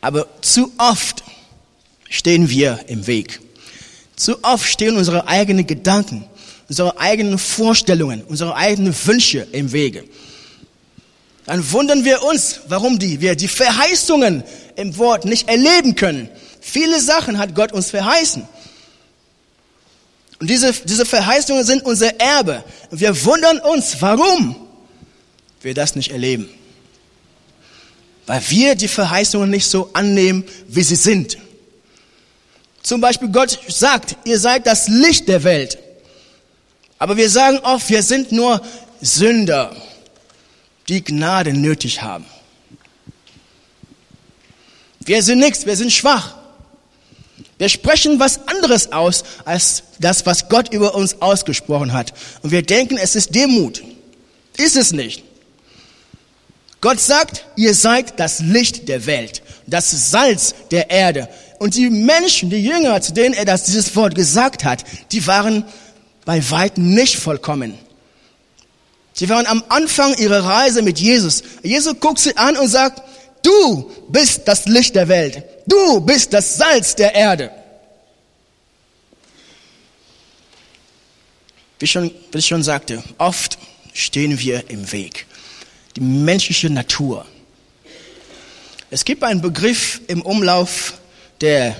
Aber 0.00 0.26
zu 0.40 0.72
oft 0.78 1.22
stehen 2.08 2.48
wir 2.50 2.80
im 2.88 3.06
Weg. 3.06 3.40
Zu 4.16 4.42
oft 4.42 4.66
stehen 4.66 4.96
unsere 4.96 5.28
eigenen 5.28 5.66
Gedanken, 5.66 6.24
unsere 6.68 6.98
eigenen 6.98 7.38
Vorstellungen, 7.38 8.22
unsere 8.24 8.54
eigenen 8.56 8.94
Wünsche 9.06 9.46
im 9.52 9.72
Wege. 9.72 10.04
Dann 11.44 11.72
wundern 11.72 12.04
wir 12.04 12.22
uns, 12.22 12.60
warum 12.68 12.98
die, 12.98 13.20
wir 13.20 13.34
die 13.34 13.48
Verheißungen 13.48 14.44
im 14.76 14.96
Wort 14.98 15.24
nicht 15.24 15.48
erleben 15.48 15.96
können. 15.96 16.28
Viele 16.60 17.00
Sachen 17.00 17.38
hat 17.38 17.54
Gott 17.54 17.72
uns 17.72 17.90
verheißen. 17.90 18.46
Und 20.38 20.50
diese, 20.50 20.72
diese 20.72 21.04
Verheißungen 21.04 21.64
sind 21.64 21.84
unser 21.84 22.20
Erbe. 22.20 22.64
Und 22.90 23.00
wir 23.00 23.24
wundern 23.24 23.58
uns, 23.58 23.96
warum 24.00 24.56
wir 25.60 25.74
das 25.74 25.96
nicht 25.96 26.10
erleben. 26.10 26.48
Weil 28.26 28.42
wir 28.48 28.74
die 28.74 28.88
Verheißungen 28.88 29.50
nicht 29.50 29.66
so 29.66 29.90
annehmen, 29.92 30.44
wie 30.68 30.82
sie 30.82 30.96
sind. 30.96 31.38
Zum 32.82 33.00
Beispiel 33.00 33.28
Gott 33.28 33.58
sagt, 33.68 34.16
ihr 34.24 34.38
seid 34.38 34.66
das 34.66 34.88
Licht 34.88 35.28
der 35.28 35.44
Welt. 35.44 35.78
Aber 36.98 37.16
wir 37.16 37.30
sagen 37.30 37.58
oft, 37.58 37.88
wir 37.88 38.02
sind 38.02 38.32
nur 38.32 38.60
Sünder, 39.00 39.74
die 40.92 41.02
Gnade 41.02 41.54
nötig 41.54 42.02
haben. 42.02 42.26
Wir 45.00 45.22
sind 45.22 45.38
nichts, 45.38 45.66
wir 45.66 45.76
sind 45.76 45.90
schwach. 45.90 46.36
Wir 47.58 47.68
sprechen 47.68 48.20
was 48.20 48.46
anderes 48.46 48.92
aus 48.92 49.24
als 49.44 49.84
das, 49.98 50.26
was 50.26 50.48
Gott 50.48 50.72
über 50.72 50.94
uns 50.94 51.22
ausgesprochen 51.22 51.92
hat. 51.92 52.12
Und 52.42 52.50
wir 52.50 52.62
denken, 52.62 52.98
es 52.98 53.16
ist 53.16 53.34
Demut. 53.34 53.82
Ist 54.58 54.76
es 54.76 54.92
nicht. 54.92 55.24
Gott 56.80 57.00
sagt, 57.00 57.46
ihr 57.56 57.74
seid 57.74 58.18
das 58.18 58.40
Licht 58.40 58.88
der 58.88 59.06
Welt, 59.06 59.42
das 59.66 60.10
Salz 60.10 60.54
der 60.70 60.90
Erde. 60.90 61.28
Und 61.58 61.76
die 61.76 61.88
Menschen, 61.88 62.50
die 62.50 62.62
Jünger, 62.62 63.00
zu 63.00 63.12
denen 63.12 63.34
er 63.34 63.44
das, 63.44 63.64
dieses 63.64 63.94
Wort 63.96 64.14
gesagt 64.14 64.64
hat, 64.64 64.84
die 65.12 65.26
waren 65.26 65.64
bei 66.24 66.50
weitem 66.50 66.92
nicht 66.92 67.16
vollkommen. 67.16 67.78
Sie 69.14 69.28
waren 69.28 69.46
am 69.46 69.62
Anfang 69.68 70.14
ihrer 70.16 70.44
Reise 70.44 70.82
mit 70.82 70.98
Jesus. 70.98 71.42
Jesus 71.62 71.98
guckt 72.00 72.18
sie 72.18 72.36
an 72.36 72.56
und 72.56 72.68
sagt, 72.68 73.02
du 73.42 73.90
bist 74.08 74.42
das 74.46 74.66
Licht 74.66 74.94
der 74.94 75.08
Welt. 75.08 75.42
Du 75.66 76.00
bist 76.00 76.32
das 76.32 76.56
Salz 76.56 76.94
der 76.94 77.14
Erde. 77.14 77.50
Wie, 81.78 81.86
schon, 81.86 82.10
wie 82.30 82.38
ich 82.38 82.46
schon 82.46 82.62
sagte, 82.62 83.02
oft 83.18 83.58
stehen 83.92 84.38
wir 84.38 84.70
im 84.70 84.92
Weg. 84.92 85.26
Die 85.96 86.00
menschliche 86.00 86.70
Natur. 86.70 87.26
Es 88.90 89.04
gibt 89.04 89.24
einen 89.24 89.40
Begriff 89.40 90.00
im 90.06 90.22
Umlauf 90.22 90.94
der 91.40 91.74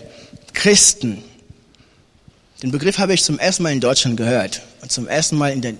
Christen. 0.53 1.23
Den 2.63 2.71
Begriff 2.71 2.99
habe 2.99 3.15
ich 3.15 3.23
zum 3.23 3.39
ersten 3.39 3.63
Mal 3.63 3.73
in 3.73 3.81
Deutschland 3.81 4.17
gehört 4.17 4.63
und 4.81 4.91
zum 4.91 5.09
ersten 5.09 5.37
Mal 5.37 5.53
in 5.53 5.63
der, 5.63 5.75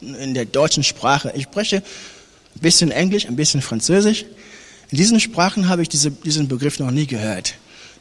in 0.00 0.34
der 0.34 0.44
deutschen 0.44 0.84
Sprache. 0.84 1.32
Ich 1.34 1.44
spreche 1.44 1.76
ein 1.76 2.60
bisschen 2.60 2.90
Englisch, 2.90 3.26
ein 3.26 3.36
bisschen 3.36 3.62
Französisch. 3.62 4.24
In 4.90 4.98
diesen 4.98 5.20
Sprachen 5.20 5.68
habe 5.68 5.82
ich 5.82 5.88
diese, 5.88 6.10
diesen 6.10 6.48
Begriff 6.48 6.78
noch 6.78 6.90
nie 6.90 7.06
gehört. 7.06 7.54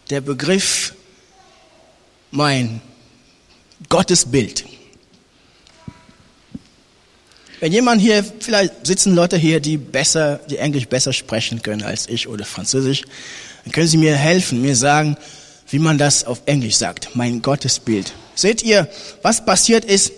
Der 0.10 0.22
Begriff 0.22 0.94
mein 2.32 2.82
Gottesbild. 3.90 4.66
Wenn 7.60 7.72
jemand 7.72 8.02
hier, 8.02 8.24
vielleicht 8.40 8.86
sitzen 8.86 9.16
Leute 9.16 9.36
hier, 9.38 9.60
die 9.60 9.78
besser, 9.78 10.40
die 10.50 10.58
Englisch 10.58 10.88
besser 10.88 11.12
sprechen 11.12 11.62
können 11.64 11.82
als 11.82 12.08
ich 12.08 12.28
oder 12.28 12.46
Französisch, 12.46 13.04
dann 13.64 13.72
können 13.72 13.88
Sie 13.88 13.98
mir 13.98 14.16
helfen, 14.16 14.62
mir 14.62 14.76
sagen, 14.76 15.18
wie 15.70 15.80
man 15.80 15.98
das 15.98 16.24
auf 16.24 16.44
Englisch 16.46 16.76
sagt. 16.76 17.16
Mein 17.16 17.42
Gottesbild. 17.42 18.14
Seht 18.36 18.62
ihr, 18.62 18.88
was 19.24 19.44
passiert 19.44 19.86
ist? 19.86 20.12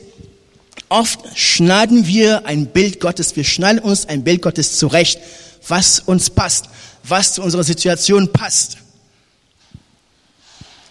Oft 0.88 1.38
schneiden 1.38 2.08
wir 2.08 2.46
ein 2.46 2.68
Bild 2.68 3.00
Gottes, 3.00 3.36
wir 3.36 3.44
schneiden 3.44 3.80
uns 3.80 4.06
ein 4.06 4.24
Bild 4.24 4.42
Gottes 4.42 4.78
zurecht, 4.78 5.20
was 5.68 6.00
uns 6.00 6.30
passt, 6.30 6.65
was 7.04 7.34
zu 7.34 7.42
unserer 7.42 7.63
Situation 7.63 8.32
passt. 8.32 8.78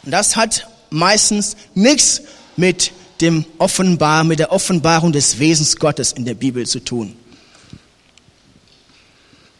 Und 0.04 0.12
das 0.12 0.36
hat 0.36 0.68
meistens 0.90 1.56
nichts 1.74 2.22
mit 2.56 2.92
dem 3.20 3.44
Offenbar, 3.58 4.24
mit 4.24 4.38
der 4.38 4.52
Offenbarung 4.52 5.12
des 5.12 5.38
Wesens 5.38 5.76
Gottes 5.76 6.12
in 6.12 6.24
der 6.24 6.34
Bibel 6.34 6.66
zu 6.66 6.80
tun. 6.80 7.16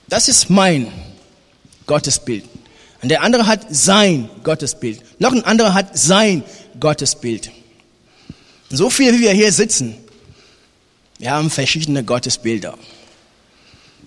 Das 0.08 0.28
ist 0.28 0.48
mein 0.48 0.90
Gottesbild. 1.86 2.44
Und 3.02 3.10
der 3.10 3.22
andere 3.22 3.46
hat 3.46 3.66
sein 3.70 4.28
Gottesbild. 4.42 5.02
Noch 5.20 5.32
ein 5.32 5.44
anderer 5.44 5.74
hat 5.74 5.96
sein 5.98 6.42
Gottesbild. 6.80 7.50
So 8.70 8.90
viel 8.90 9.12
wie 9.14 9.20
wir 9.20 9.32
hier 9.32 9.52
sitzen, 9.52 9.96
wir 11.18 11.32
haben 11.32 11.50
verschiedene 11.50 12.04
Gottesbilder. 12.04 12.78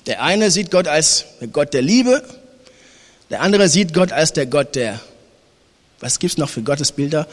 Der 0.06 0.24
eine 0.24 0.50
sieht 0.50 0.72
Gott 0.72 0.88
als 0.88 1.26
der 1.40 1.50
Gott 1.50 1.74
der 1.74 1.82
Liebe, 1.82 2.24
der 3.30 3.42
andere 3.42 3.70
sieht 3.70 3.94
Gott 3.94 4.12
als 4.12 4.34
der 4.34 4.46
Gott 4.46 4.76
der, 4.76 5.00
was 6.00 6.20
gibt's 6.20 6.38
noch 6.38 6.50
für 6.50 6.62
Gottesbilder? 6.62 7.28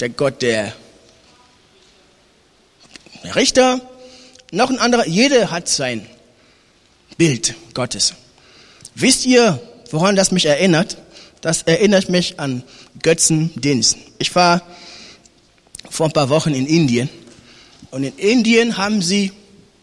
Der 0.00 0.08
Gott 0.08 0.42
der 0.42 0.74
Richter, 3.34 3.80
noch 4.52 4.70
ein 4.70 4.78
anderer, 4.78 5.06
jeder 5.06 5.50
hat 5.50 5.68
sein 5.68 6.06
Bild 7.16 7.54
Gottes. 7.74 8.14
Wisst 8.94 9.26
ihr, 9.26 9.60
woran 9.90 10.16
das 10.16 10.30
mich 10.32 10.46
erinnert? 10.46 10.96
Das 11.40 11.62
erinnert 11.62 12.08
mich 12.08 12.40
an 12.40 12.62
Götzendienst. 13.02 13.96
Ich 14.18 14.34
war 14.34 14.62
vor 15.88 16.06
ein 16.06 16.12
paar 16.12 16.28
Wochen 16.28 16.54
in 16.54 16.66
Indien 16.66 17.08
und 17.96 18.04
in 18.04 18.18
Indien 18.18 18.76
haben 18.76 19.00
sie, 19.00 19.32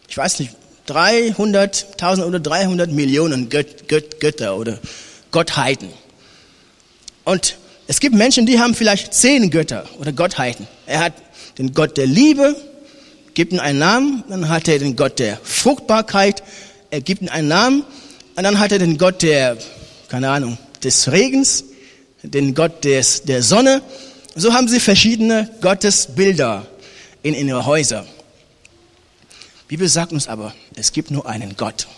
ich 0.06 0.16
weiß 0.16 0.38
nicht, 0.38 0.52
300.000 0.86 2.22
oder 2.22 2.38
300 2.38 2.92
Millionen 2.92 3.48
Göt 3.48 3.88
Göt 3.88 4.20
Götter 4.20 4.56
oder 4.56 4.78
Gottheiten. 5.32 5.88
Und 7.24 7.56
es 7.88 7.98
gibt 7.98 8.14
Menschen, 8.14 8.46
die 8.46 8.60
haben 8.60 8.76
vielleicht 8.76 9.14
zehn 9.14 9.50
Götter 9.50 9.84
oder 9.98 10.12
Gottheiten. 10.12 10.68
Er 10.86 11.00
hat 11.00 11.14
den 11.58 11.74
Gott 11.74 11.96
der 11.96 12.06
Liebe, 12.06 12.54
gibt 13.34 13.52
ihm 13.52 13.58
einen 13.58 13.80
Namen, 13.80 14.22
dann 14.28 14.48
hat 14.48 14.68
er 14.68 14.78
den 14.78 14.94
Gott 14.94 15.18
der 15.18 15.40
Fruchtbarkeit, 15.42 16.44
er 16.90 17.00
gibt 17.00 17.20
ihm 17.20 17.30
einen 17.30 17.48
Namen, 17.48 17.82
und 18.36 18.44
dann 18.44 18.60
hat 18.60 18.70
er 18.70 18.78
den 18.78 18.96
Gott 18.96 19.22
der, 19.22 19.58
keine 20.06 20.30
Ahnung, 20.30 20.56
des 20.84 21.10
Regens, 21.10 21.64
den 22.22 22.54
Gott 22.54 22.84
des, 22.84 23.24
der 23.24 23.42
Sonne. 23.42 23.82
So 24.36 24.52
haben 24.52 24.68
sie 24.68 24.78
verschiedene 24.78 25.50
Gottesbilder 25.60 26.64
in, 27.24 27.48
ihre 27.48 27.64
Häuser. 27.64 28.06
Die 29.62 29.68
Bibel 29.68 29.88
sagt 29.88 30.12
uns 30.12 30.28
aber, 30.28 30.54
es 30.76 30.92
gibt 30.92 31.10
nur 31.10 31.26
einen 31.26 31.56
Gott. 31.56 31.88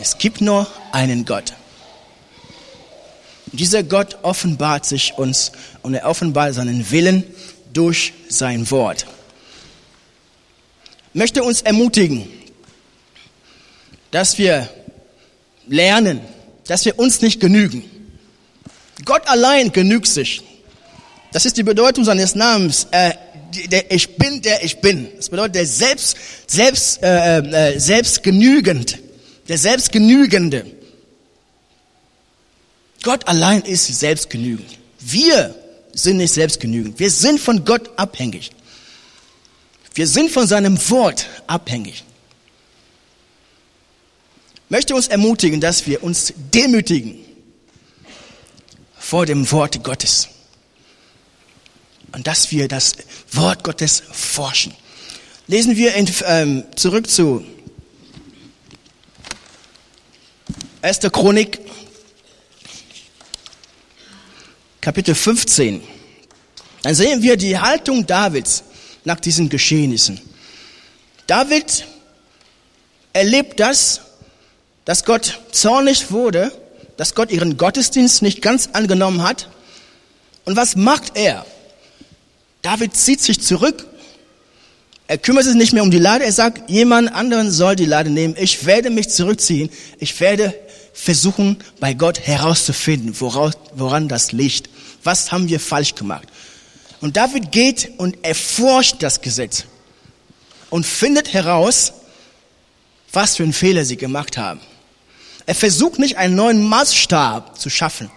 Es 0.00 0.16
gibt 0.16 0.40
nur 0.40 0.66
einen 0.92 1.24
Gott. 1.24 1.52
Dieser 3.46 3.82
Gott 3.82 4.18
offenbart 4.22 4.86
sich 4.86 5.14
uns 5.16 5.52
und 5.82 5.94
er 5.94 6.06
offenbart 6.06 6.54
seinen 6.54 6.90
Willen 6.90 7.24
durch 7.72 8.12
sein 8.28 8.70
Wort. 8.70 9.06
Ich 11.12 11.18
möchte 11.18 11.42
uns 11.42 11.62
ermutigen, 11.62 12.28
dass 14.12 14.38
wir 14.38 14.68
lernen, 15.66 16.20
dass 16.66 16.84
wir 16.84 16.98
uns 16.98 17.20
nicht 17.20 17.40
genügen. 17.40 17.84
Gott 19.04 19.26
allein 19.26 19.72
genügt 19.72 20.06
sich. 20.06 20.42
Das 21.34 21.44
ist 21.44 21.56
die 21.56 21.64
Bedeutung 21.64 22.04
seines 22.04 22.36
Namens. 22.36 22.86
Äh, 22.92 23.12
der 23.66 23.90
Ich 23.90 24.16
bin, 24.16 24.40
der 24.40 24.62
ich 24.62 24.80
bin. 24.80 25.08
Das 25.16 25.30
bedeutet 25.30 25.56
der 25.56 25.66
selbst, 25.66 26.16
selbst, 26.46 27.02
äh, 27.02 27.38
äh, 27.38 27.80
selbstgenügend, 27.80 28.98
der 29.48 29.58
selbstgenügende. 29.58 30.64
Gott 33.02 33.26
allein 33.26 33.62
ist 33.62 33.84
selbstgenügend. 33.98 34.78
Wir 35.00 35.56
sind 35.92 36.18
nicht 36.18 36.32
selbstgenügend. 36.32 37.00
Wir 37.00 37.10
sind 37.10 37.40
von 37.40 37.64
Gott 37.64 37.90
abhängig. 37.96 38.52
Wir 39.92 40.06
sind 40.06 40.30
von 40.30 40.46
seinem 40.46 40.78
Wort 40.88 41.26
abhängig. 41.48 42.04
Ich 44.54 44.70
möchte 44.70 44.94
uns 44.94 45.08
ermutigen, 45.08 45.60
dass 45.60 45.84
wir 45.88 46.04
uns 46.04 46.32
demütigen 46.54 47.16
vor 48.96 49.26
dem 49.26 49.50
Wort 49.50 49.82
Gottes. 49.82 50.28
Und 52.14 52.28
dass 52.28 52.52
wir 52.52 52.68
das 52.68 52.94
Wort 53.32 53.64
Gottes 53.64 54.02
forschen. 54.12 54.72
Lesen 55.48 55.76
wir 55.76 55.94
in, 55.94 56.08
ähm, 56.26 56.64
zurück 56.76 57.10
zu 57.10 57.44
1. 60.80 61.00
Chronik, 61.10 61.58
Kapitel 64.80 65.14
15. 65.14 65.82
Dann 66.82 66.94
sehen 66.94 67.22
wir 67.22 67.36
die 67.36 67.58
Haltung 67.58 68.06
Davids 68.06 68.62
nach 69.04 69.18
diesen 69.18 69.48
Geschehnissen. 69.48 70.20
David 71.26 71.86
erlebt 73.12 73.58
das, 73.58 74.02
dass 74.84 75.04
Gott 75.04 75.40
zornig 75.50 76.10
wurde, 76.10 76.52
dass 76.96 77.14
Gott 77.14 77.32
ihren 77.32 77.56
Gottesdienst 77.56 78.22
nicht 78.22 78.40
ganz 78.40 78.68
angenommen 78.72 79.22
hat. 79.22 79.48
Und 80.44 80.56
was 80.56 80.76
macht 80.76 81.16
er? 81.16 81.44
David 82.64 82.96
zieht 82.96 83.20
sich 83.20 83.42
zurück. 83.42 83.86
Er 85.06 85.18
kümmert 85.18 85.44
sich 85.44 85.54
nicht 85.54 85.74
mehr 85.74 85.82
um 85.82 85.90
die 85.90 85.98
Lade. 85.98 86.24
Er 86.24 86.32
sagt, 86.32 86.70
jemand 86.70 87.14
anderen 87.14 87.50
soll 87.50 87.76
die 87.76 87.84
Lade 87.84 88.08
nehmen. 88.08 88.36
Ich 88.38 88.64
werde 88.64 88.88
mich 88.88 89.10
zurückziehen. 89.10 89.68
Ich 89.98 90.18
werde 90.18 90.54
versuchen, 90.94 91.58
bei 91.78 91.92
Gott 91.92 92.20
herauszufinden, 92.20 93.14
woran 93.20 94.08
das 94.08 94.32
liegt. 94.32 94.70
Was 95.02 95.30
haben 95.30 95.50
wir 95.50 95.60
falsch 95.60 95.94
gemacht? 95.94 96.26
Und 97.02 97.18
David 97.18 97.52
geht 97.52 97.90
und 97.98 98.24
erforscht 98.24 98.96
das 99.00 99.20
Gesetz 99.20 99.64
und 100.70 100.86
findet 100.86 101.34
heraus, 101.34 101.92
was 103.12 103.36
für 103.36 103.42
einen 103.42 103.52
Fehler 103.52 103.84
sie 103.84 103.98
gemacht 103.98 104.38
haben. 104.38 104.60
Er 105.44 105.54
versucht 105.54 105.98
nicht 105.98 106.16
einen 106.16 106.34
neuen 106.34 106.66
Maßstab 106.66 107.60
zu 107.60 107.68
schaffen. 107.68 108.10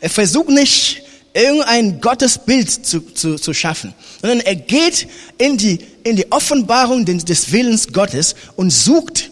Er 0.00 0.10
versucht 0.10 0.48
nicht 0.48 1.02
irgendein 1.32 2.00
Gottesbild 2.00 2.86
zu, 2.86 3.00
zu, 3.00 3.36
zu 3.36 3.54
schaffen, 3.54 3.94
sondern 4.20 4.40
er 4.40 4.56
geht 4.56 5.06
in 5.38 5.56
die, 5.56 5.78
in 6.04 6.16
die 6.16 6.30
Offenbarung 6.32 7.04
des, 7.04 7.24
des 7.24 7.52
Willens 7.52 7.92
Gottes 7.92 8.34
und 8.56 8.70
sucht 8.70 9.30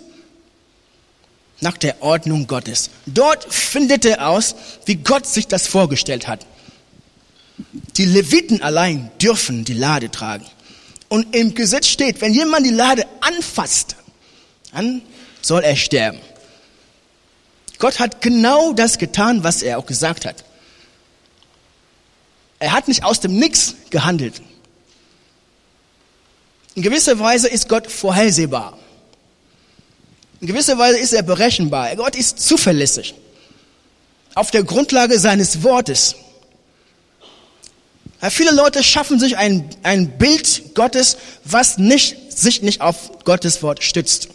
nach 1.60 1.76
der 1.76 2.02
Ordnung 2.02 2.46
Gottes. 2.46 2.90
Dort 3.06 3.52
findet 3.52 4.04
er 4.04 4.28
aus, 4.28 4.54
wie 4.86 4.96
Gott 4.96 5.26
sich 5.26 5.48
das 5.48 5.66
vorgestellt 5.66 6.28
hat. 6.28 6.46
Die 7.96 8.04
Leviten 8.04 8.62
allein 8.62 9.10
dürfen 9.20 9.64
die 9.64 9.74
Lade 9.74 10.10
tragen. 10.10 10.46
Und 11.08 11.34
im 11.34 11.54
Gesetz 11.54 11.88
steht, 11.88 12.20
wenn 12.20 12.32
jemand 12.32 12.66
die 12.66 12.70
Lade 12.70 13.06
anfasst, 13.20 13.96
dann 14.72 15.02
soll 15.40 15.64
er 15.64 15.74
sterben. 15.74 16.20
Gott 17.78 17.98
hat 17.98 18.20
genau 18.20 18.72
das 18.72 18.98
getan, 18.98 19.42
was 19.42 19.62
er 19.62 19.78
auch 19.78 19.86
gesagt 19.86 20.26
hat. 20.26 20.44
Er 22.58 22.72
hat 22.72 22.88
nicht 22.88 23.04
aus 23.04 23.20
dem 23.20 23.38
Nix 23.38 23.74
gehandelt. 23.90 24.40
In 26.74 26.82
gewisser 26.82 27.18
Weise 27.18 27.48
ist 27.48 27.68
Gott 27.68 27.90
vorhersehbar. 27.90 28.78
In 30.40 30.46
gewisser 30.46 30.78
Weise 30.78 30.98
ist 30.98 31.12
er 31.12 31.22
berechenbar. 31.22 31.94
Gott 31.96 32.14
ist 32.14 32.40
zuverlässig. 32.40 33.14
Auf 34.34 34.50
der 34.50 34.62
Grundlage 34.62 35.18
seines 35.18 35.62
Wortes. 35.62 36.14
Ja, 38.22 38.30
viele 38.30 38.52
Leute 38.52 38.82
schaffen 38.82 39.18
sich 39.18 39.36
ein, 39.36 39.68
ein 39.82 40.18
Bild 40.18 40.74
Gottes, 40.74 41.16
was 41.44 41.78
nicht, 41.78 42.32
sich 42.36 42.62
nicht 42.62 42.80
auf 42.80 43.24
Gottes 43.24 43.62
Wort 43.62 43.82
stützt. 43.82 44.28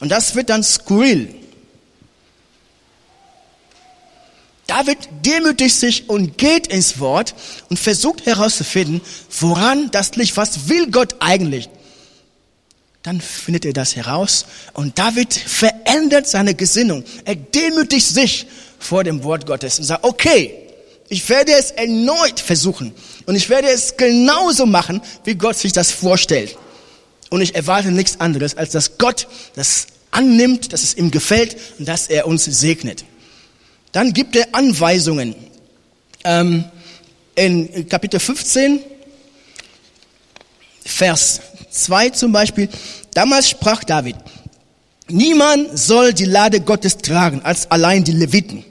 Und 0.00 0.10
das 0.10 0.34
wird 0.34 0.50
dann 0.50 0.62
skurril. 0.62 1.34
David 4.80 4.98
demütigt 5.26 5.76
sich 5.76 6.08
und 6.08 6.38
geht 6.38 6.68
ins 6.68 7.00
Wort 7.00 7.34
und 7.68 7.78
versucht 7.78 8.24
herauszufinden, 8.24 9.02
woran 9.38 9.90
das 9.90 10.16
liegt. 10.16 10.38
Was 10.38 10.70
will 10.70 10.90
Gott 10.90 11.16
eigentlich? 11.20 11.68
Dann 13.02 13.20
findet 13.20 13.66
er 13.66 13.74
das 13.74 13.94
heraus 13.94 14.46
und 14.72 14.98
David 14.98 15.34
verändert 15.34 16.28
seine 16.28 16.54
Gesinnung. 16.54 17.04
Er 17.26 17.34
demütigt 17.34 18.06
sich 18.06 18.46
vor 18.78 19.04
dem 19.04 19.22
Wort 19.22 19.44
Gottes 19.44 19.78
und 19.78 19.84
sagt, 19.84 20.04
okay, 20.04 20.54
ich 21.10 21.28
werde 21.28 21.52
es 21.52 21.72
erneut 21.72 22.40
versuchen 22.40 22.94
und 23.26 23.36
ich 23.36 23.50
werde 23.50 23.68
es 23.68 23.98
genauso 23.98 24.64
machen, 24.64 25.02
wie 25.24 25.34
Gott 25.34 25.58
sich 25.58 25.72
das 25.72 25.90
vorstellt. 25.90 26.56
Und 27.28 27.42
ich 27.42 27.54
erwarte 27.54 27.90
nichts 27.90 28.18
anderes, 28.18 28.56
als 28.56 28.70
dass 28.70 28.96
Gott 28.96 29.28
das 29.54 29.88
annimmt, 30.10 30.72
dass 30.72 30.82
es 30.82 30.96
ihm 30.96 31.10
gefällt 31.10 31.56
und 31.78 31.86
dass 31.86 32.06
er 32.06 32.26
uns 32.26 32.44
segnet. 32.44 33.04
Dann 33.92 34.12
gibt 34.12 34.36
er 34.36 34.48
Anweisungen. 34.52 35.34
Ähm, 36.24 36.64
in 37.34 37.88
Kapitel 37.88 38.20
15, 38.20 38.80
Vers 40.84 41.40
2 41.70 42.10
zum 42.10 42.32
Beispiel. 42.32 42.68
Damals 43.14 43.48
sprach 43.48 43.84
David, 43.84 44.16
niemand 45.08 45.78
soll 45.78 46.12
die 46.12 46.26
Lade 46.26 46.60
Gottes 46.60 46.98
tragen, 46.98 47.40
als 47.42 47.70
allein 47.70 48.04
die 48.04 48.12
Leviten. 48.12 48.64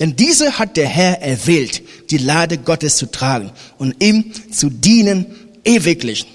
Denn 0.00 0.14
diese 0.16 0.58
hat 0.58 0.76
der 0.76 0.88
Herr 0.88 1.22
erwählt, 1.22 1.82
die 2.10 2.18
Lade 2.18 2.58
Gottes 2.58 2.96
zu 2.96 3.06
tragen 3.06 3.50
und 3.78 4.02
ihm 4.02 4.32
zu 4.52 4.70
dienen 4.70 5.26
ewiglich. 5.64 6.26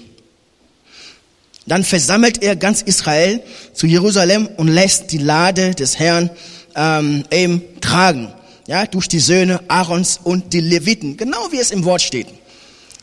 Dann 1.66 1.84
versammelt 1.84 2.42
er 2.42 2.56
ganz 2.56 2.82
Israel 2.82 3.40
zu 3.72 3.86
Jerusalem 3.86 4.48
und 4.56 4.68
lässt 4.68 5.12
die 5.12 5.18
Lade 5.18 5.74
des 5.74 5.98
Herrn 5.98 6.30
ähm, 6.74 7.24
eben 7.30 7.62
tragen, 7.80 8.32
ja, 8.66 8.86
durch 8.86 9.08
die 9.08 9.20
Söhne 9.20 9.60
Aarons 9.68 10.20
und 10.22 10.52
die 10.52 10.60
Leviten, 10.60 11.16
genau 11.16 11.50
wie 11.50 11.58
es 11.58 11.70
im 11.70 11.84
Wort 11.84 12.02
steht. 12.02 12.26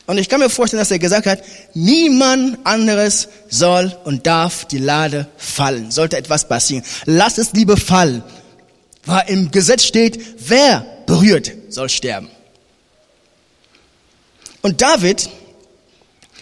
Und 0.06 0.18
ich 0.18 0.28
kann 0.28 0.40
mir 0.40 0.50
vorstellen, 0.50 0.80
dass 0.80 0.90
er 0.90 0.98
gesagt 0.98 1.26
hat, 1.26 1.44
niemand 1.72 2.58
anderes 2.64 3.28
soll 3.48 3.96
und 4.04 4.26
darf 4.26 4.64
die 4.64 4.78
Lade 4.78 5.28
fallen. 5.36 5.92
Sollte 5.92 6.16
etwas 6.16 6.48
passieren, 6.48 6.84
lass 7.04 7.38
es 7.38 7.52
lieber 7.52 7.76
fallen. 7.76 8.24
Weil 9.06 9.28
im 9.28 9.50
Gesetz 9.52 9.84
steht, 9.84 10.20
wer 10.48 10.84
berührt, 11.06 11.52
soll 11.68 11.88
sterben. 11.88 12.28
Und 14.62 14.82
David 14.82 15.30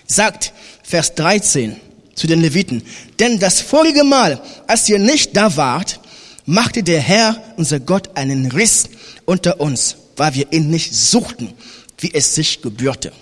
sagt, 0.06 0.52
Vers 0.82 1.14
13 1.14 1.76
zu 2.14 2.26
den 2.26 2.40
Leviten, 2.40 2.82
denn 3.20 3.38
das 3.38 3.60
vorige 3.60 4.02
Mal, 4.02 4.40
als 4.66 4.88
ihr 4.88 4.98
nicht 4.98 5.36
da 5.36 5.56
wart, 5.56 6.00
machte 6.48 6.82
der 6.82 7.00
Herr, 7.00 7.40
unser 7.56 7.78
Gott, 7.78 8.16
einen 8.16 8.50
Riss 8.50 8.88
unter 9.26 9.60
uns, 9.60 9.96
weil 10.16 10.34
wir 10.34 10.50
ihn 10.50 10.70
nicht 10.70 10.94
suchten, 10.94 11.52
wie 11.98 12.12
es 12.14 12.34
sich 12.34 12.62
gebührte. 12.62 13.12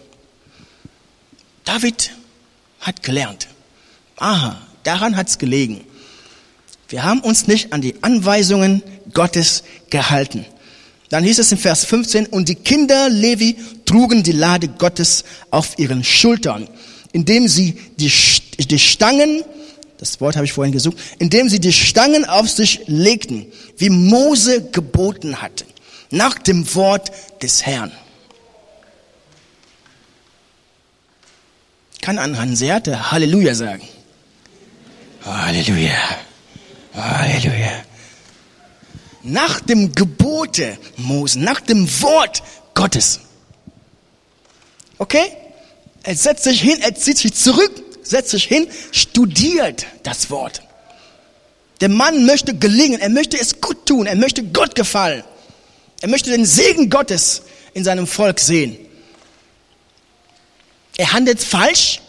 David 1.64 2.12
hat 2.80 3.02
gelernt. 3.02 3.48
Aha, 4.16 4.62
daran 4.84 5.16
hat's 5.16 5.38
gelegen. 5.38 5.80
Wir 6.88 7.02
haben 7.02 7.18
uns 7.20 7.48
nicht 7.48 7.72
an 7.72 7.80
die 7.80 8.00
Anweisungen 8.02 8.82
Gottes 9.12 9.64
gehalten. 9.90 10.46
Dann 11.08 11.24
hieß 11.24 11.40
es 11.40 11.50
in 11.50 11.58
Vers 11.58 11.84
15, 11.84 12.26
und 12.26 12.48
die 12.48 12.54
Kinder 12.54 13.08
Levi 13.08 13.56
trugen 13.86 14.22
die 14.22 14.32
Lade 14.32 14.68
Gottes 14.68 15.24
auf 15.50 15.80
ihren 15.80 16.04
Schultern, 16.04 16.68
indem 17.10 17.48
sie 17.48 17.72
die, 17.96 18.12
die 18.58 18.78
Stangen 18.78 19.42
das 19.98 20.20
Wort 20.20 20.36
habe 20.36 20.44
ich 20.44 20.52
vorhin 20.52 20.72
gesucht, 20.72 20.98
indem 21.18 21.48
sie 21.48 21.60
die 21.60 21.72
Stangen 21.72 22.24
auf 22.24 22.50
sich 22.50 22.82
legten, 22.86 23.46
wie 23.78 23.90
Mose 23.90 24.62
geboten 24.70 25.40
hatte, 25.40 25.64
nach 26.10 26.38
dem 26.38 26.74
Wort 26.74 27.10
des 27.42 27.64
Herrn. 27.64 27.92
Kann 32.02 32.18
ein 32.18 32.38
Hanseate 32.38 33.10
Halleluja 33.10 33.54
sagen? 33.54 33.82
Halleluja. 35.24 35.96
Halleluja. 36.94 37.82
Nach 39.22 39.60
dem 39.60 39.92
Gebote 39.92 40.78
Mose, 40.96 41.40
nach 41.40 41.60
dem 41.60 41.88
Wort 42.02 42.42
Gottes. 42.74 43.20
Okay? 44.98 45.32
Er 46.04 46.14
setzt 46.14 46.44
sich 46.44 46.60
hin, 46.60 46.78
er 46.80 46.94
zieht 46.94 47.18
sich 47.18 47.34
zurück 47.34 47.72
setzt 48.10 48.30
sich 48.30 48.44
hin, 48.44 48.68
studiert 48.92 49.86
das 50.02 50.30
Wort. 50.30 50.62
Der 51.80 51.88
Mann 51.88 52.24
möchte 52.24 52.56
gelingen, 52.56 53.00
er 53.00 53.10
möchte 53.10 53.38
es 53.38 53.60
gut 53.60 53.86
tun, 53.86 54.06
er 54.06 54.16
möchte 54.16 54.42
Gott 54.42 54.74
gefallen. 54.74 55.24
Er 56.00 56.08
möchte 56.08 56.30
den 56.30 56.46
Segen 56.46 56.90
Gottes 56.90 57.42
in 57.74 57.84
seinem 57.84 58.06
Volk 58.06 58.40
sehen. 58.40 58.78
Er 60.96 61.12
handelt 61.12 61.42
falsch, 61.42 62.00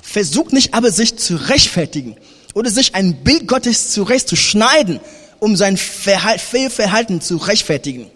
versucht 0.00 0.52
nicht 0.52 0.72
aber 0.74 0.90
sich 0.90 1.18
zu 1.18 1.36
rechtfertigen 1.36 2.16
oder 2.54 2.70
sich 2.70 2.94
ein 2.94 3.22
Bild 3.22 3.46
Gottes 3.46 3.90
zurechtzuschneiden, 3.92 5.00
um 5.38 5.56
sein 5.56 5.76
Fehlverhalten 5.76 7.20
zu 7.20 7.36
rechtfertigen, 7.36 8.10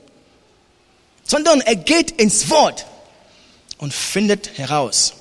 sondern 1.25 1.61
er 1.61 1.77
geht 1.77 2.11
ins 2.13 2.51
Wort 2.51 2.87
und 3.79 3.93
findet 3.93 4.59
heraus, 4.59 5.15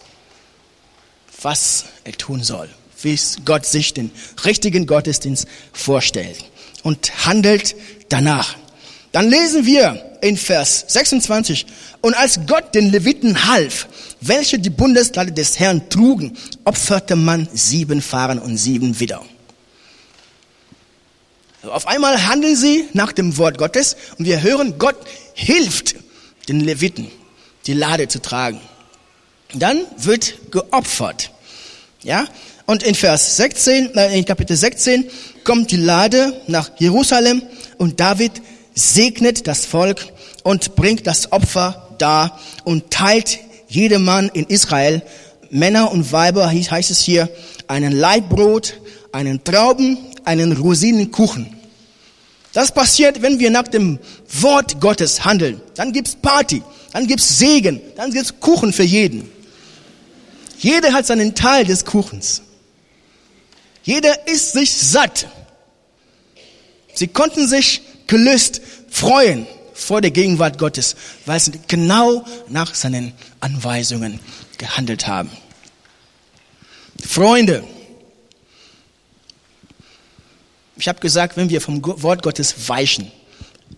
was 1.44 1.86
er 2.04 2.14
tun 2.14 2.44
soll, 2.44 2.70
wie 3.02 3.20
Gott 3.46 3.66
sich 3.66 3.94
den 3.94 4.12
richtigen 4.46 4.88
Gottesdienst 4.88 5.48
vorstellt 5.72 6.38
und 6.84 7.26
handelt 7.26 7.76
danach. 8.10 8.56
Dann 9.12 9.30
lesen 9.30 9.66
wir 9.66 10.18
in 10.22 10.38
Vers 10.38 10.86
26, 10.88 11.66
und 12.02 12.16
als 12.16 12.40
Gott 12.48 12.74
den 12.74 12.92
Leviten 12.92 13.48
half, 13.48 13.88
welche 14.22 14.58
die 14.58 14.70
Bundeslade 14.70 15.32
des 15.32 15.60
Herrn 15.60 15.90
trugen, 15.90 16.38
opferte 16.64 17.16
man 17.16 17.48
sieben 17.54 18.02
Fahren 18.02 18.40
und 18.40 18.58
sieben 18.58 19.00
Widder. 19.00 19.22
Auf 21.64 21.88
einmal 21.88 22.28
handeln 22.28 22.56
sie 22.56 22.86
nach 22.94 23.12
dem 23.12 23.38
Wort 23.38 23.58
Gottes 23.58 23.96
und 24.18 24.26
wir 24.26 24.42
hören, 24.42 24.80
Gott 24.80 24.98
hilft 25.34 25.96
den 26.50 26.60
Leviten, 26.60 27.10
die 27.68 27.74
Lade 27.74 28.08
zu 28.08 28.22
tragen. 28.22 28.60
Dann 29.54 29.86
wird 29.98 30.52
geopfert. 30.52 31.32
Ja? 32.04 32.26
Und 32.66 32.84
in 32.84 32.96
Vers 32.96 33.38
16, 33.38 33.96
äh, 33.96 34.18
in 34.18 34.26
Kapitel 34.26 34.56
16 34.56 35.06
kommt 35.44 35.72
die 35.72 35.78
Lade 35.78 36.42
nach 36.48 36.72
Jerusalem 36.78 37.42
und 37.78 38.00
David 38.00 38.32
segnet 38.74 39.48
das 39.48 39.66
Volk 39.66 40.06
und 40.44 40.76
bringt 40.76 41.08
das 41.08 41.32
Opfer 41.32 41.90
dar 41.98 42.40
und 42.64 42.92
teilt 42.92 43.40
jedem 43.68 44.06
Mann 44.06 44.30
in 44.34 44.46
Israel, 44.46 45.02
Männer 45.50 45.92
und 45.92 46.12
Weiber, 46.12 46.50
heißt 46.50 46.92
es 46.92 47.00
hier, 47.00 47.30
einen 47.68 47.92
Leibbrot, 47.92 48.76
einen 49.12 49.44
Trauben, 49.44 49.98
einen 50.26 50.54
Rosinenkuchen. 50.54 51.56
Das 52.54 52.72
passiert, 52.72 53.22
wenn 53.22 53.40
wir 53.40 53.50
nach 53.50 53.68
dem 53.68 54.00
Wort 54.42 54.80
Gottes 54.80 55.26
handeln. 55.26 55.60
Dann 55.76 55.92
gibt's 55.92 56.16
Party, 56.16 56.62
dann 56.92 57.08
gibt's 57.08 57.38
Segen, 57.40 57.82
dann 57.96 58.12
gibt's 58.12 58.34
Kuchen 58.40 58.72
für 58.74 58.84
jeden. 58.84 59.33
Jeder 60.64 60.94
hat 60.94 61.06
seinen 61.06 61.36
Teil 61.36 61.66
des 61.66 61.84
Kuchens. 61.84 62.42
Jeder 63.84 64.30
isst 64.30 64.54
sich 64.54 64.74
satt. 64.74 65.28
Sie 66.94 67.08
konnten 67.08 67.50
sich 67.50 67.82
gelöst 68.08 68.62
freuen 68.90 69.46
vor 69.74 70.00
der 70.00 70.12
Gegenwart 70.12 70.58
Gottes, 70.58 70.96
weil 71.26 71.38
sie 71.42 71.52
genau 71.68 72.24
nach 72.48 72.74
seinen 72.76 73.12
Anweisungen 73.42 74.22
gehandelt 74.58 75.06
haben. 75.06 75.30
Freunde, 77.06 77.66
ich 80.78 80.88
habe 80.88 81.02
gesagt, 81.02 81.36
wenn 81.36 81.50
wir 81.50 81.60
vom 81.60 81.84
Wort 81.84 82.24
Gottes 82.24 82.70
weichen, 82.70 83.12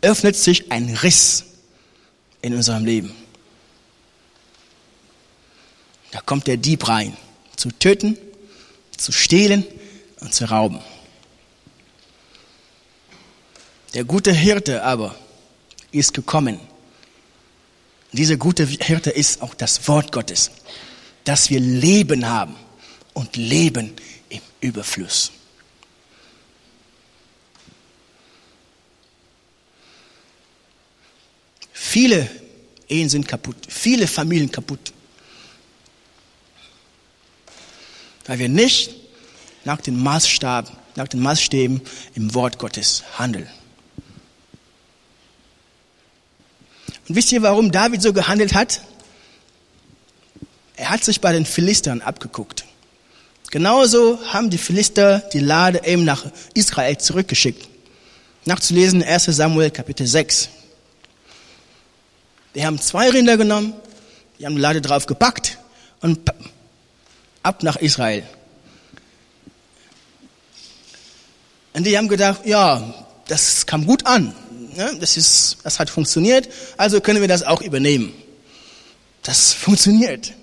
öffnet 0.02 0.36
sich 0.36 0.72
ein 0.72 0.96
Riss 1.02 1.46
in 2.44 2.54
unserem 2.54 2.86
Leben. 2.86 3.25
Da 6.16 6.22
kommt 6.22 6.48
der 6.48 6.56
Dieb 6.56 6.88
rein, 6.88 7.18
zu 7.58 7.72
töten, 7.72 8.18
zu 8.96 9.12
stehlen 9.12 9.66
und 10.22 10.34
zu 10.34 10.50
rauben. 10.50 10.80
Der 13.94 14.06
gute 14.06 14.32
Hirte 14.32 14.82
aber 14.84 15.14
ist 15.92 16.14
gekommen. 16.14 16.58
Dieser 18.14 18.38
gute 18.38 18.66
Hirte 18.66 19.10
ist 19.10 19.42
auch 19.42 19.54
das 19.56 19.90
Wort 19.90 20.14
Gottes, 20.14 20.52
dass 21.26 21.50
wir 21.50 21.60
Leben 21.60 22.26
haben 22.26 22.56
und 23.14 23.36
Leben 23.36 23.94
im 24.30 24.40
Überfluss. 24.62 25.34
Viele 31.74 32.30
Ehen 32.88 33.10
sind 33.10 33.28
kaputt, 33.28 33.58
viele 33.68 34.08
Familien 34.08 34.50
kaputt. 34.50 34.94
Weil 38.26 38.40
wir 38.40 38.50
nicht 38.50 38.92
nach 39.64 39.82
den 39.82 40.02
Maßstab, 40.02 40.72
nach 40.96 41.08
den 41.08 41.22
Maßstäben 41.22 41.82
im 42.16 42.34
Wort 42.34 42.58
Gottes 42.60 43.04
handeln. 43.18 43.50
Und 47.08 47.16
wisst 47.16 47.32
ihr, 47.32 47.42
warum 47.42 47.72
David 47.72 48.02
so 48.02 48.14
gehandelt 48.14 48.54
hat? 48.54 48.82
Er 50.76 50.90
hat 50.90 51.04
sich 51.04 51.22
bei 51.22 51.32
den 51.32 51.46
Philistern 51.46 52.02
abgeguckt. 52.02 52.66
Genauso 53.52 54.20
haben 54.34 54.50
die 54.50 54.58
Philister 54.58 55.20
die 55.32 55.40
Lade 55.40 55.82
eben 55.86 56.04
nach 56.04 56.26
Israel 56.54 56.98
zurückgeschickt. 56.98 57.70
Nachzulesen 58.46 59.04
1 59.04 59.26
Samuel 59.26 59.72
Kapitel 59.72 60.06
6. 60.06 60.50
Die 62.56 62.66
haben 62.66 62.80
zwei 62.80 63.10
Rinder 63.10 63.38
genommen, 63.38 63.74
die 64.40 64.46
haben 64.46 64.56
die 64.56 64.62
Lade 64.62 64.82
drauf 64.82 65.06
gepackt 65.06 65.58
und 66.02 66.32
ab 67.46 67.64
nach 67.64 67.76
Israel. 67.76 68.24
Und 71.74 71.86
die 71.86 71.98
haben 71.98 72.08
gedacht, 72.08 72.46
ja, 72.46 72.94
das 73.28 73.66
kam 73.66 73.86
gut 73.86 74.06
an. 74.06 74.34
Das, 75.00 75.16
ist, 75.16 75.58
das 75.64 75.80
hat 75.80 75.90
funktioniert, 75.90 76.50
also 76.76 77.00
können 77.00 77.22
wir 77.22 77.30
das 77.30 77.44
auch 77.44 77.62
übernehmen. 77.62 78.14
Das 79.24 79.54
funktioniert. 79.54 80.34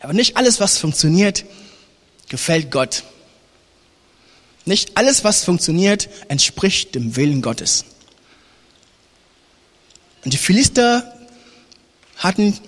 Aber 0.00 0.14
nicht 0.14 0.36
alles, 0.36 0.58
was 0.58 0.78
funktioniert, 0.78 1.44
gefällt 2.28 2.70
Gott. 2.70 3.02
Nicht 4.64 4.96
alles, 4.96 5.22
was 5.22 5.44
funktioniert, 5.44 6.08
entspricht 6.28 6.94
dem 6.94 7.16
Willen 7.16 7.42
Gottes. 7.42 7.84
Und 10.24 10.32
die 10.32 10.38
Philister 10.38 11.14
hatten, 12.16 12.58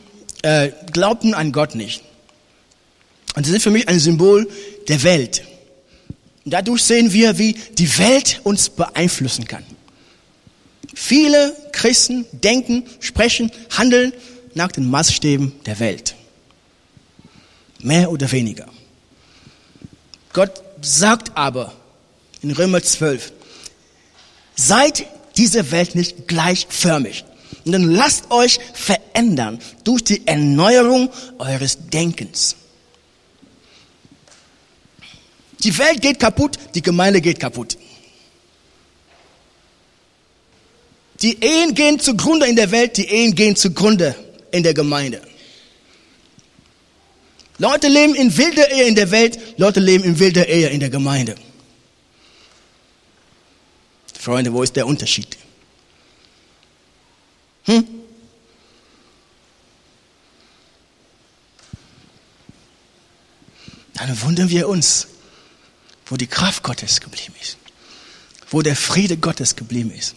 äh, 0.43 0.71
glaubten 0.93 1.35
an 1.35 1.53
Gott 1.53 1.75
nicht. 1.75 2.03
Und 3.35 3.45
sie 3.45 3.53
sind 3.53 3.63
für 3.63 3.71
mich 3.71 3.89
ein 3.89 3.99
Symbol 3.99 4.49
der 4.89 5.03
Welt. 5.03 5.43
Und 6.45 6.53
dadurch 6.53 6.83
sehen 6.83 7.13
wir, 7.13 7.39
wie 7.39 7.53
die 7.53 7.99
Welt 7.99 8.41
uns 8.45 8.71
beeinflussen 8.71 9.47
kann. 9.47 9.65
Viele 10.95 11.55
Christen 11.73 12.27
denken, 12.33 12.85
sprechen, 13.01 13.53
handeln 13.71 14.13
nach 14.55 14.73
den 14.73 14.91
Maßstäben 14.91 15.53
der 15.67 15.79
Welt. 15.79 16.17
Mehr 17.81 18.11
oder 18.11 18.33
weniger. 18.33 18.67
Gott 20.33 20.63
sagt 20.81 21.37
aber 21.37 21.73
in 22.43 22.51
Römer 22.51 22.83
12, 22.83 23.33
seid 24.57 25.07
dieser 25.37 25.71
Welt 25.71 25.95
nicht 25.95 26.27
gleichförmig, 26.27 27.25
sondern 27.65 27.91
lasst 27.91 28.31
euch 28.31 28.59
verändern 28.75 29.61
durch 29.85 30.03
die 30.03 30.27
Erneuerung 30.27 31.11
eures 31.39 31.79
Denkens. 31.91 32.57
Die 35.65 35.77
Welt 35.77 36.01
geht 36.01 36.19
kaputt, 36.21 36.59
die 36.75 36.83
Gemeinde 36.83 37.21
geht 37.21 37.41
kaputt. 37.41 37.77
Die 41.21 41.43
Ehen 41.43 41.75
gehen 41.75 41.99
zugrunde 41.99 42.47
in 42.47 42.55
der 42.55 42.71
Welt, 42.71 42.97
die 42.97 43.09
Ehen 43.09 43.35
gehen 43.35 43.57
zugrunde 43.57 44.15
in 44.53 44.63
der 44.63 44.75
Gemeinde. 44.75 45.21
Leute 47.59 47.89
leben 47.89 48.15
in 48.15 48.37
wilder 48.37 48.71
Ehe 48.71 48.85
in 48.85 48.95
der 48.95 49.11
Welt, 49.11 49.59
Leute 49.59 49.81
leben 49.81 50.05
in 50.05 50.19
wilder 50.21 50.49
Ehe 50.49 50.69
in 50.69 50.79
der 50.79 50.91
Gemeinde. 50.91 51.35
Freunde, 54.17 54.53
wo 54.53 54.63
ist 54.63 54.77
der 54.77 54.87
Unterschied? 54.87 55.37
Hm? 57.65 57.85
Dann 63.95 64.23
wundern 64.23 64.49
wir 64.49 64.69
uns, 64.69 65.09
wo 66.09 66.17
die 66.17 66.27
Kraft 66.27 66.63
Gottes 66.63 67.01
geblieben 67.01 67.35
ist, 67.41 67.59
wo 68.51 68.63
der 68.63 68.77
Friede 68.77 69.17
Gottes 69.17 69.57
geblieben 69.57 69.91
ist, 69.91 70.15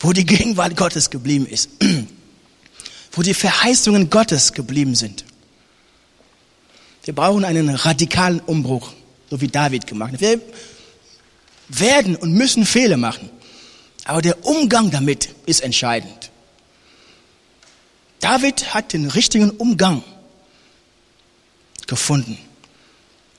wo 0.00 0.12
die 0.12 0.24
Gegenwart 0.24 0.76
Gottes 0.76 1.10
geblieben 1.10 1.46
ist, 1.46 1.70
wo 3.12 3.22
die 3.22 3.34
Verheißungen 3.34 4.10
Gottes 4.10 4.52
geblieben 4.52 4.94
sind. 4.94 5.24
Wir 7.04 7.14
brauchen 7.14 7.44
einen 7.44 7.70
radikalen 7.70 8.40
Umbruch, 8.40 8.92
so 9.30 9.40
wie 9.40 9.48
David 9.48 9.86
gemacht 9.86 10.12
hat. 10.14 10.20
Wir 10.20 10.40
werden 11.68 12.16
und 12.16 12.32
müssen 12.32 12.64
Fehler 12.64 12.96
machen, 12.96 13.30
aber 14.04 14.22
der 14.22 14.44
Umgang 14.46 14.90
damit 14.90 15.30
ist 15.46 15.60
entscheidend. 15.60 16.30
David 18.20 18.74
hat 18.74 18.92
den 18.92 19.06
richtigen 19.06 19.50
Umgang 19.50 20.02
gefunden. 21.86 22.38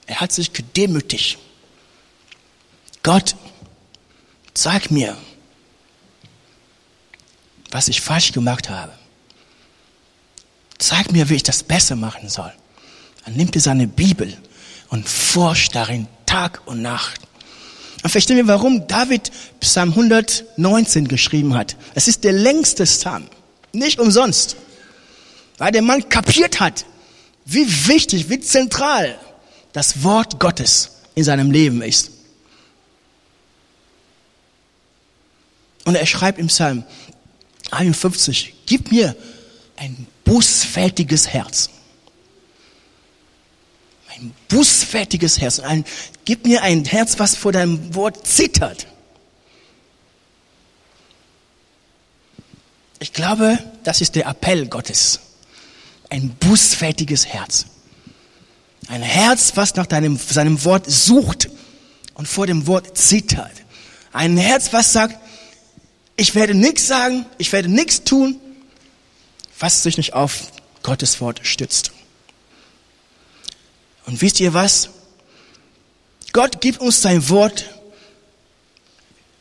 Er 0.09 0.19
hat 0.19 0.31
sich 0.31 0.53
gedemütigt. 0.53 1.37
Gott, 3.03 3.35
sag 4.55 4.89
mir, 4.89 5.15
was 7.69 7.87
ich 7.89 8.01
falsch 8.01 8.31
gemacht 8.31 8.71
habe. 8.71 8.91
Zeig 10.79 11.11
mir, 11.11 11.29
wie 11.29 11.35
ich 11.35 11.43
das 11.43 11.61
besser 11.61 11.95
machen 11.95 12.27
soll. 12.27 12.51
Dann 13.23 13.35
nimmt 13.35 13.55
er 13.55 13.61
seine 13.61 13.87
Bibel 13.87 14.35
und 14.87 15.07
forscht 15.07 15.75
darin 15.75 16.07
Tag 16.25 16.63
und 16.65 16.81
Nacht. 16.81 17.21
Und 18.01 18.09
verstehen 18.09 18.37
wir, 18.37 18.47
warum 18.47 18.87
David 18.87 19.31
Psalm 19.59 19.89
119 19.89 21.07
geschrieben 21.07 21.53
hat. 21.53 21.77
Es 21.93 22.07
ist 22.07 22.23
der 22.23 22.33
längste 22.33 22.85
Psalm. 22.85 23.27
Nicht 23.73 23.99
umsonst. 23.99 24.55
Weil 25.59 25.71
der 25.71 25.83
Mann 25.83 26.09
kapiert 26.09 26.59
hat, 26.59 26.85
wie 27.45 27.87
wichtig, 27.87 28.27
wie 28.31 28.39
zentral 28.39 29.19
das 29.73 30.03
Wort 30.03 30.39
Gottes 30.39 30.91
in 31.15 31.23
seinem 31.23 31.51
Leben 31.51 31.81
ist. 31.81 32.11
Und 35.85 35.95
er 35.95 36.05
schreibt 36.05 36.39
im 36.39 36.47
Psalm 36.47 36.83
51, 37.71 38.53
gib 38.65 38.91
mir 38.91 39.15
ein 39.75 40.07
bußfertiges 40.25 41.29
Herz. 41.29 41.69
Ein 44.09 44.33
bußfertiges 44.49 45.39
Herz. 45.39 45.59
Ein, 45.59 45.85
gib 46.25 46.45
mir 46.45 46.61
ein 46.61 46.83
Herz, 46.85 47.19
was 47.19 47.35
vor 47.35 47.51
deinem 47.51 47.95
Wort 47.95 48.27
zittert. 48.27 48.87
Ich 52.99 53.13
glaube, 53.13 53.57
das 53.83 54.01
ist 54.01 54.15
der 54.15 54.27
Appell 54.27 54.67
Gottes. 54.67 55.19
Ein 56.09 56.29
bußfertiges 56.39 57.27
Herz. 57.27 57.65
Ein 58.89 59.03
Herz, 59.03 59.51
was 59.53 59.75
nach 59.75 59.85
deinem, 59.85 60.17
seinem 60.17 60.65
Wort 60.65 60.89
sucht 60.89 61.47
und 62.15 62.27
vor 62.27 62.47
dem 62.47 62.65
Wort 62.65 62.97
zittert. 62.97 63.51
Ein 64.11 64.35
Herz, 64.35 64.73
was 64.73 64.91
sagt, 64.91 65.15
ich 66.15 66.33
werde 66.33 66.55
nichts 66.55 66.87
sagen, 66.87 67.27
ich 67.37 67.51
werde 67.53 67.69
nichts 67.69 68.03
tun, 68.03 68.41
was 69.59 69.83
sich 69.83 69.97
nicht 69.97 70.13
auf 70.13 70.51
Gottes 70.81 71.21
Wort 71.21 71.41
stützt. 71.43 71.91
Und 74.07 74.23
wisst 74.23 74.39
ihr 74.39 74.55
was? 74.55 74.89
Gott 76.33 76.59
gibt 76.59 76.81
uns 76.81 77.03
sein 77.03 77.29
Wort 77.29 77.65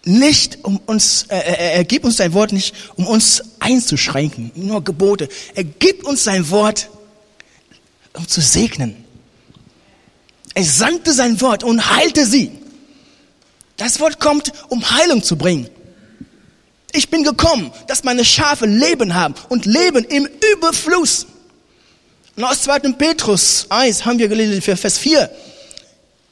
nicht, 0.04 0.62
um 0.62 0.76
uns, 0.76 1.24
äh, 1.30 1.72
er 1.72 1.84
gibt 1.84 2.04
uns 2.04 2.18
sein 2.18 2.34
Wort 2.34 2.52
nicht, 2.52 2.74
um 2.96 3.06
uns 3.06 3.42
einzuschränken, 3.60 4.52
nur 4.54 4.84
Gebote. 4.84 5.30
Er 5.54 5.64
gibt 5.64 6.04
uns 6.04 6.24
sein 6.24 6.50
Wort, 6.50 6.90
um 8.12 8.28
zu 8.28 8.42
segnen. 8.42 9.07
Er 10.58 10.64
sandte 10.64 11.12
sein 11.12 11.40
Wort 11.40 11.62
und 11.62 11.88
heilte 11.88 12.26
sie. 12.26 12.50
Das 13.76 14.00
Wort 14.00 14.18
kommt, 14.18 14.50
um 14.68 14.90
Heilung 14.90 15.22
zu 15.22 15.36
bringen. 15.36 15.70
Ich 16.92 17.10
bin 17.10 17.22
gekommen, 17.22 17.70
dass 17.86 18.02
meine 18.02 18.24
Schafe 18.24 18.66
Leben 18.66 19.14
haben 19.14 19.36
und 19.50 19.66
leben 19.66 20.04
im 20.04 20.28
Überfluss. 20.56 21.26
Und 22.34 22.42
aus 22.42 22.62
2. 22.62 22.80
Petrus 22.98 23.66
1 23.68 24.04
haben 24.04 24.18
wir 24.18 24.26
gelesen, 24.26 24.60
Vers 24.60 24.98
4. 24.98 25.30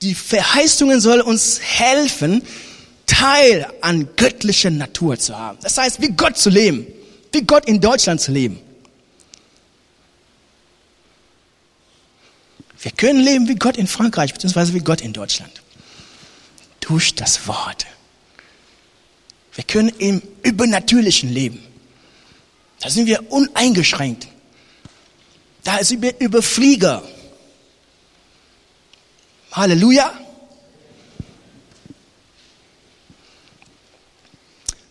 Die 0.02 0.16
Verheißungen 0.16 1.00
sollen 1.00 1.22
uns 1.22 1.60
helfen, 1.60 2.42
Teil 3.06 3.68
an 3.80 4.08
göttlicher 4.16 4.70
Natur 4.70 5.20
zu 5.20 5.38
haben. 5.38 5.58
Das 5.62 5.78
heißt, 5.78 6.00
wie 6.00 6.08
Gott 6.08 6.36
zu 6.36 6.50
leben, 6.50 6.84
wie 7.30 7.42
Gott 7.42 7.66
in 7.66 7.80
Deutschland 7.80 8.20
zu 8.20 8.32
leben. 8.32 8.60
Wir 12.86 12.92
können 12.92 13.18
leben 13.18 13.48
wie 13.48 13.56
Gott 13.56 13.76
in 13.76 13.88
Frankreich, 13.88 14.32
beziehungsweise 14.32 14.72
wie 14.72 14.78
Gott 14.78 15.00
in 15.00 15.12
Deutschland. 15.12 15.50
Durch 16.78 17.16
das 17.16 17.48
Wort. 17.48 17.84
Wir 19.56 19.64
können 19.64 19.88
im 19.88 20.22
Übernatürlichen 20.44 21.28
leben. 21.28 21.60
Da 22.78 22.88
sind 22.88 23.06
wir 23.06 23.32
uneingeschränkt. 23.32 24.28
Da 25.64 25.82
sind 25.82 26.00
wir 26.00 26.14
Überflieger. 26.20 27.02
Halleluja. 29.50 30.20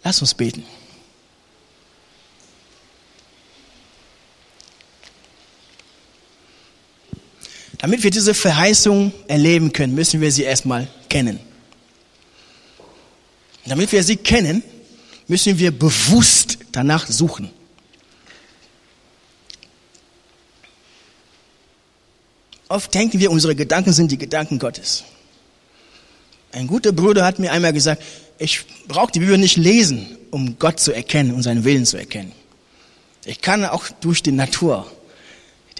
Lass 0.04 0.20
uns 0.20 0.34
beten. 0.34 0.66
Damit 7.86 8.01
wir 8.01 8.09
diese 8.09 8.33
Verheißung 8.33 9.13
erleben 9.27 9.71
können, 9.71 9.93
müssen 9.93 10.19
wir 10.19 10.31
sie 10.31 10.41
erstmal 10.41 10.88
kennen. 11.07 11.39
Damit 13.63 13.91
wir 13.91 14.03
sie 14.03 14.17
kennen, 14.17 14.63
müssen 15.27 15.59
wir 15.59 15.69
bewusst 15.69 16.57
danach 16.71 17.05
suchen. 17.05 17.51
Oft 22.69 22.91
denken 22.91 23.19
wir, 23.19 23.29
unsere 23.29 23.53
Gedanken 23.53 23.93
sind 23.93 24.11
die 24.11 24.17
Gedanken 24.17 24.57
Gottes. 24.57 25.03
Ein 26.53 26.65
guter 26.65 26.91
Bruder 26.91 27.23
hat 27.23 27.38
mir 27.38 27.51
einmal 27.51 27.71
gesagt, 27.71 28.01
ich 28.39 28.65
brauche 28.88 29.11
die 29.11 29.19
Bibel 29.19 29.38
nicht 29.38 29.57
lesen, 29.57 30.17
um 30.31 30.57
Gott 30.57 30.79
zu 30.79 30.91
erkennen 30.91 31.36
und 31.36 31.43
seinen 31.43 31.63
Willen 31.63 31.86
zu 31.86 31.97
erkennen. 31.97 32.31
Ich 33.25 33.41
kann 33.41 33.63
auch 33.63 33.86
durch 34.01 34.23
die 34.23 34.31
Natur 34.31 34.91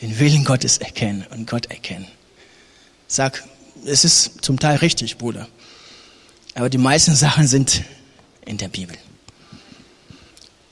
den 0.06 0.20
Willen 0.20 0.44
Gottes 0.44 0.78
erkennen 0.78 1.26
und 1.32 1.50
Gott 1.50 1.66
erkennen. 1.68 2.08
Sag, 3.08 3.44
es 3.86 4.06
ist 4.06 4.44
zum 4.44 4.60
Teil 4.60 4.78
richtig, 4.78 5.18
Bruder. 5.18 5.48
Aber 6.54 6.70
die 6.70 6.78
meisten 6.78 7.16
Sachen 7.16 7.48
sind 7.48 7.84
in 8.46 8.58
der 8.58 8.70
Bibel. 8.70 8.98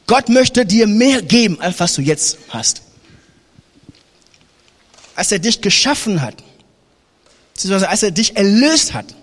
Gott 0.08 0.30
möchte 0.30 0.66
dir 0.66 0.88
mehr 0.88 1.22
geben, 1.22 1.60
als 1.62 1.80
was 1.80 1.94
du 1.96 2.02
jetzt 2.02 2.38
hast. 2.50 2.82
Als 5.16 5.32
er 5.32 5.40
dich 5.40 5.62
geschaffen 5.62 6.22
hat, 6.22 6.36
beziehungsweise 7.54 7.90
als 7.90 8.04
er 8.04 8.12
dich 8.12 8.36
erlöst 8.36 8.94
hat, 8.94 9.14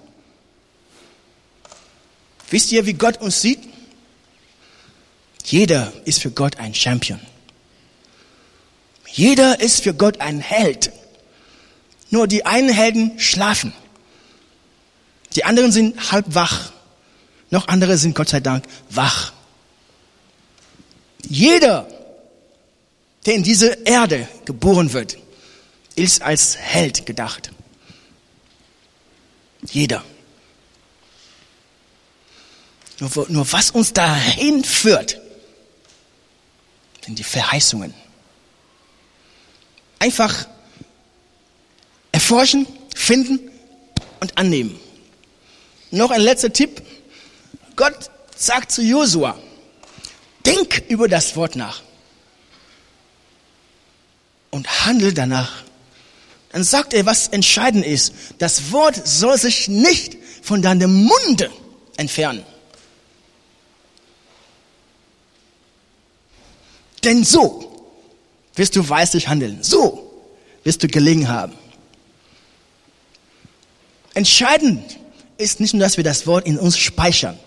Wisst 2.50 2.72
ihr, 2.72 2.84
wie 2.84 2.94
Gott 2.94 3.20
uns 3.20 3.40
sieht? 3.40 3.60
Jeder 5.44 5.92
ist 6.04 6.20
für 6.20 6.32
Gott 6.32 6.58
ein 6.58 6.74
Champion. 6.74 7.20
Jeder 9.12 9.60
ist 9.60 9.82
für 9.82 9.94
Gott 9.94 10.20
ein 10.20 10.40
Held. 10.40 10.92
Nur 12.10 12.26
die 12.26 12.46
einen 12.46 12.68
Helden 12.68 13.18
schlafen. 13.18 13.72
Die 15.34 15.44
anderen 15.44 15.72
sind 15.72 16.12
halb 16.12 16.34
wach. 16.34 16.72
Noch 17.50 17.68
andere 17.68 17.96
sind 17.98 18.14
Gott 18.14 18.28
sei 18.28 18.40
Dank 18.40 18.64
wach. 18.88 19.32
Jeder, 21.28 21.86
der 23.26 23.34
in 23.34 23.42
diese 23.42 23.78
Erde 23.84 24.28
geboren 24.44 24.92
wird, 24.92 25.18
ist 25.94 26.22
als 26.22 26.56
Held 26.56 27.06
gedacht. 27.06 27.50
Jeder. 29.62 30.04
Nur, 32.98 33.26
nur 33.28 33.52
was 33.52 33.70
uns 33.70 33.92
dahin 33.92 34.64
führt, 34.64 35.20
sind 37.04 37.18
die 37.18 37.24
Verheißungen. 37.24 37.94
Einfach 40.00 40.46
erforschen, 42.10 42.66
finden 42.96 43.38
und 44.18 44.36
annehmen. 44.36 44.78
Noch 45.92 46.10
ein 46.10 46.20
letzter 46.20 46.52
Tipp. 46.52 46.82
Gott 47.76 48.10
sagt 48.36 48.72
zu 48.72 48.82
Josua, 48.82 49.38
denk 50.44 50.82
über 50.88 51.06
das 51.06 51.36
Wort 51.36 51.54
nach 51.54 51.82
und 54.50 54.84
handle 54.86 55.12
danach. 55.12 55.62
Dann 56.52 56.64
sagt 56.64 56.94
er, 56.94 57.06
was 57.06 57.28
entscheidend 57.28 57.86
ist. 57.86 58.12
Das 58.38 58.72
Wort 58.72 59.06
soll 59.06 59.38
sich 59.38 59.68
nicht 59.68 60.16
von 60.42 60.62
deinem 60.62 61.04
Munde 61.04 61.50
entfernen. 61.96 62.44
Denn 67.04 67.24
so 67.24 67.69
wirst 68.60 68.76
du 68.76 68.86
weislich 68.86 69.26
handeln. 69.26 69.62
So 69.62 70.22
wirst 70.64 70.82
du 70.82 70.86
gelingen 70.86 71.28
haben. 71.28 71.54
Entscheidend 74.12 74.98
ist 75.38 75.60
nicht 75.60 75.72
nur, 75.72 75.80
dass 75.82 75.96
wir 75.96 76.04
das 76.04 76.26
Wort 76.26 76.46
in 76.46 76.58
uns 76.58 76.76
speichern 76.76 77.38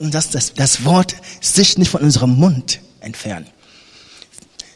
und 0.00 0.12
dass 0.12 0.30
das, 0.30 0.54
das 0.54 0.84
Wort 0.84 1.14
sich 1.40 1.78
nicht 1.78 1.92
von 1.92 2.02
unserem 2.02 2.34
Mund 2.34 2.80
entfernt. 2.98 3.48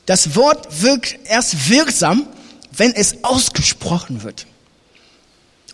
Das 0.06 0.36
Wort 0.36 0.80
wirkt 0.80 1.18
erst 1.24 1.68
wirksam, 1.68 2.28
wenn 2.70 2.94
es 2.94 3.24
ausgesprochen 3.24 4.22
wird. 4.22 4.46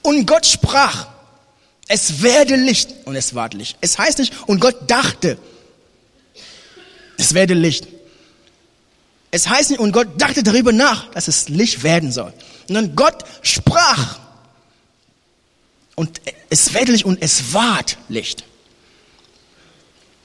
Und 0.00 0.24
Gott 0.24 0.46
sprach, 0.46 1.08
es 1.88 2.22
werde 2.22 2.56
Licht 2.56 2.88
und 3.04 3.16
es 3.16 3.34
ward 3.34 3.52
Licht. 3.52 3.76
Es 3.82 3.98
heißt 3.98 4.18
nicht, 4.18 4.32
und 4.48 4.60
Gott 4.60 4.90
dachte, 4.90 5.36
es 7.18 7.34
werde 7.34 7.52
Licht. 7.52 7.88
Es 9.31 9.49
heißt 9.49 9.70
nicht, 9.70 9.81
und 9.81 9.93
Gott 9.93 10.09
dachte 10.18 10.43
darüber 10.43 10.72
nach, 10.72 11.11
dass 11.11 11.29
es 11.29 11.49
Licht 11.49 11.83
werden 11.83 12.12
soll. 12.12 12.33
Sondern 12.66 12.97
Gott 12.97 13.24
sprach. 13.43 14.18
Und 15.95 16.20
es 16.51 16.72
werde 16.74 16.93
Licht 16.93 17.05
und 17.05 17.20
es 17.22 17.53
ward 17.53 17.99
Licht. 18.09 18.45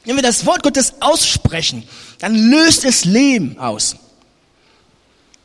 Wenn 0.05 0.15
wir 0.15 0.23
das 0.23 0.45
Wort 0.45 0.63
Gottes 0.63 0.95
aussprechen, 0.99 1.87
dann 2.19 2.35
löst 2.35 2.85
es 2.85 3.05
Leben 3.05 3.57
aus. 3.59 3.95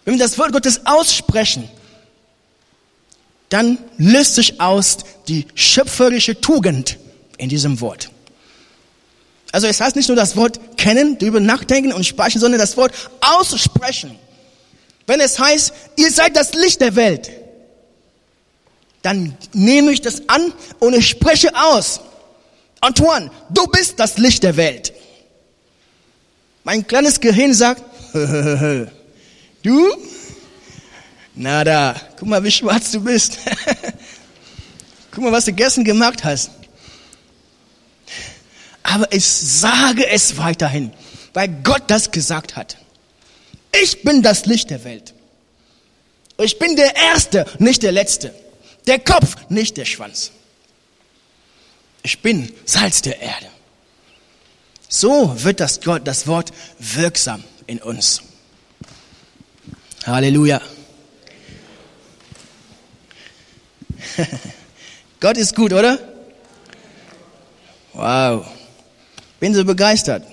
Wenn 0.04 0.14
wir 0.14 0.24
das 0.24 0.38
Wort 0.38 0.52
Gottes 0.52 0.86
aussprechen, 0.86 1.68
dann 3.48 3.78
löst 3.98 4.36
sich 4.36 4.60
aus 4.60 4.98
die 5.28 5.46
schöpferische 5.54 6.40
Tugend 6.40 6.98
in 7.38 7.48
diesem 7.48 7.80
Wort. 7.80 8.10
Also 9.56 9.68
es 9.68 9.80
heißt 9.80 9.96
nicht 9.96 10.08
nur 10.10 10.16
das 10.16 10.36
Wort 10.36 10.76
kennen, 10.76 11.16
darüber 11.16 11.40
nachdenken 11.40 11.90
und 11.90 12.04
sprechen, 12.04 12.38
sondern 12.38 12.60
das 12.60 12.76
Wort 12.76 12.92
aussprechen. 13.22 14.18
Wenn 15.06 15.18
es 15.18 15.38
heißt, 15.38 15.72
ihr 15.96 16.10
seid 16.10 16.36
das 16.36 16.52
Licht 16.52 16.82
der 16.82 16.94
Welt, 16.94 17.30
dann 19.00 19.34
nehme 19.54 19.92
ich 19.92 20.02
das 20.02 20.28
an 20.28 20.52
und 20.78 20.92
ich 20.92 21.08
spreche 21.08 21.56
aus. 21.56 22.02
Antoine, 22.82 23.30
du 23.48 23.66
bist 23.68 23.98
das 23.98 24.18
Licht 24.18 24.42
der 24.42 24.58
Welt. 24.58 24.92
Mein 26.62 26.86
kleines 26.86 27.18
Gehirn 27.18 27.54
sagt, 27.54 27.82
du? 29.62 29.96
Nada, 31.34 31.96
guck 32.18 32.28
mal, 32.28 32.44
wie 32.44 32.50
schwarz 32.50 32.90
du 32.90 33.00
bist. 33.00 33.38
guck 35.12 35.24
mal, 35.24 35.32
was 35.32 35.46
du 35.46 35.54
gestern 35.54 35.84
gemacht 35.84 36.24
hast 36.24 36.50
aber 38.86 39.12
ich 39.12 39.24
sage 39.24 40.06
es 40.08 40.36
weiterhin. 40.36 40.92
weil 41.36 41.48
Gott 41.62 41.82
das 41.88 42.12
gesagt 42.12 42.56
hat. 42.56 42.78
Ich 43.82 44.02
bin 44.02 44.22
das 44.22 44.46
Licht 44.46 44.70
der 44.70 44.84
Welt. 44.84 45.12
Ich 46.38 46.58
bin 46.58 46.76
der 46.76 46.96
Erste, 46.96 47.44
nicht 47.58 47.82
der 47.82 47.92
Letzte. 47.92 48.34
Der 48.86 48.98
Kopf, 48.98 49.36
nicht 49.50 49.76
der 49.76 49.84
Schwanz. 49.84 50.30
Ich 52.02 52.22
bin 52.22 52.50
Salz 52.64 53.02
der 53.02 53.20
Erde. 53.20 53.48
So 54.88 55.44
wird 55.44 55.60
das, 55.60 55.82
Gott, 55.82 56.06
das 56.06 56.26
Wort 56.26 56.52
wirksam 56.78 57.44
in 57.66 57.82
uns. 57.82 58.22
Halleluja. 60.06 60.62
Gott 65.20 65.36
ist 65.36 65.54
gut, 65.54 65.74
oder? 65.74 65.98
Wow. 67.92 68.46
Bin 69.40 69.54
so 69.54 69.64
begeistert. 69.64 70.26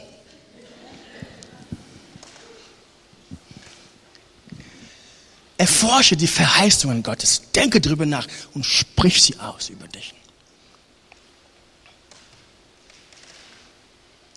Erforsche 5.58 6.18
die 6.18 6.28
Verheißungen 6.28 7.04
Gottes. 7.04 7.44
Denke 7.56 7.80
drüber 7.80 8.06
nach 8.06 8.28
und 8.54 8.66
sprich 8.66 9.22
sie 9.22 9.40
aus 9.40 9.70
über 9.70 9.88
dich. 9.88 10.14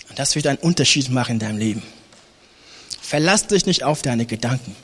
Und 0.09 0.19
das 0.19 0.35
wird 0.35 0.47
einen 0.47 0.59
Unterschied 0.59 1.11
machen 1.11 1.33
in 1.33 1.39
deinem 1.41 1.59
Leben. 1.59 1.83
Verlass 3.01 3.47
dich 3.47 3.67
nicht 3.67 3.83
auf 3.85 4.03
deine 4.03 4.27
Gedanken. 4.27 4.75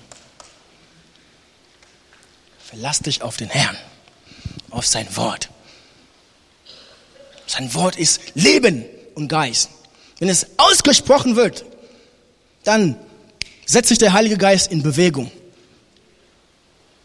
Verlass 2.64 3.01
dich 3.01 3.22
auf 3.22 3.37
den 3.37 3.49
Herrn, 3.49 3.76
auf 4.70 4.87
sein 4.87 5.14
Wort. 5.16 5.51
Sein 7.47 7.74
Wort 7.74 7.97
ist 7.97 8.20
Leben 8.35 8.85
und 9.15 9.29
Geist. 9.29 9.71
Wenn 10.19 10.29
es 10.29 10.47
ausgesprochen 10.57 11.37
wird, 11.37 11.65
dann 12.65 12.97
setzt 13.67 13.89
sich 13.89 13.99
der 13.99 14.13
Heilige 14.13 14.37
Geist 14.37 14.71
in 14.71 14.83
Bewegung. 14.83 15.31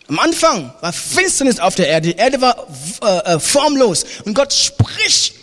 Am 0.07 0.19
Anfang 0.19 0.73
war 0.81 0.93
Finsternis 0.93 1.59
auf 1.59 1.75
der 1.75 1.87
Erde. 1.87 2.09
Die 2.09 2.17
Erde 2.17 2.39
war 2.39 2.67
äh, 3.01 3.33
äh, 3.33 3.39
formlos. 3.39 4.05
Und 4.23 4.33
Gott 4.33 4.53
spricht 4.53 5.35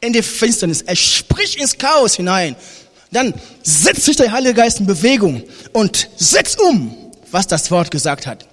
in 0.00 0.12
die 0.12 0.22
Finsternis. 0.22 0.82
Er 0.82 0.96
spricht 0.96 1.56
ins 1.56 1.76
Chaos 1.76 2.14
hinein. 2.14 2.56
Dann 3.10 3.34
setzt 3.62 4.04
sich 4.04 4.16
der 4.16 4.32
Heilige 4.32 4.54
Geist 4.54 4.80
in 4.80 4.86
Bewegung 4.86 5.42
und 5.72 6.08
setzt 6.16 6.60
um, 6.60 7.12
was 7.30 7.46
das 7.46 7.70
Wort 7.70 7.90
gesagt 7.90 8.26
hat. 8.26 8.46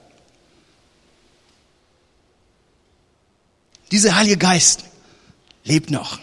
Dieser 3.91 4.15
Heilige 4.15 4.37
Geist 4.37 4.81
lebt 5.63 5.91
noch. 5.91 6.19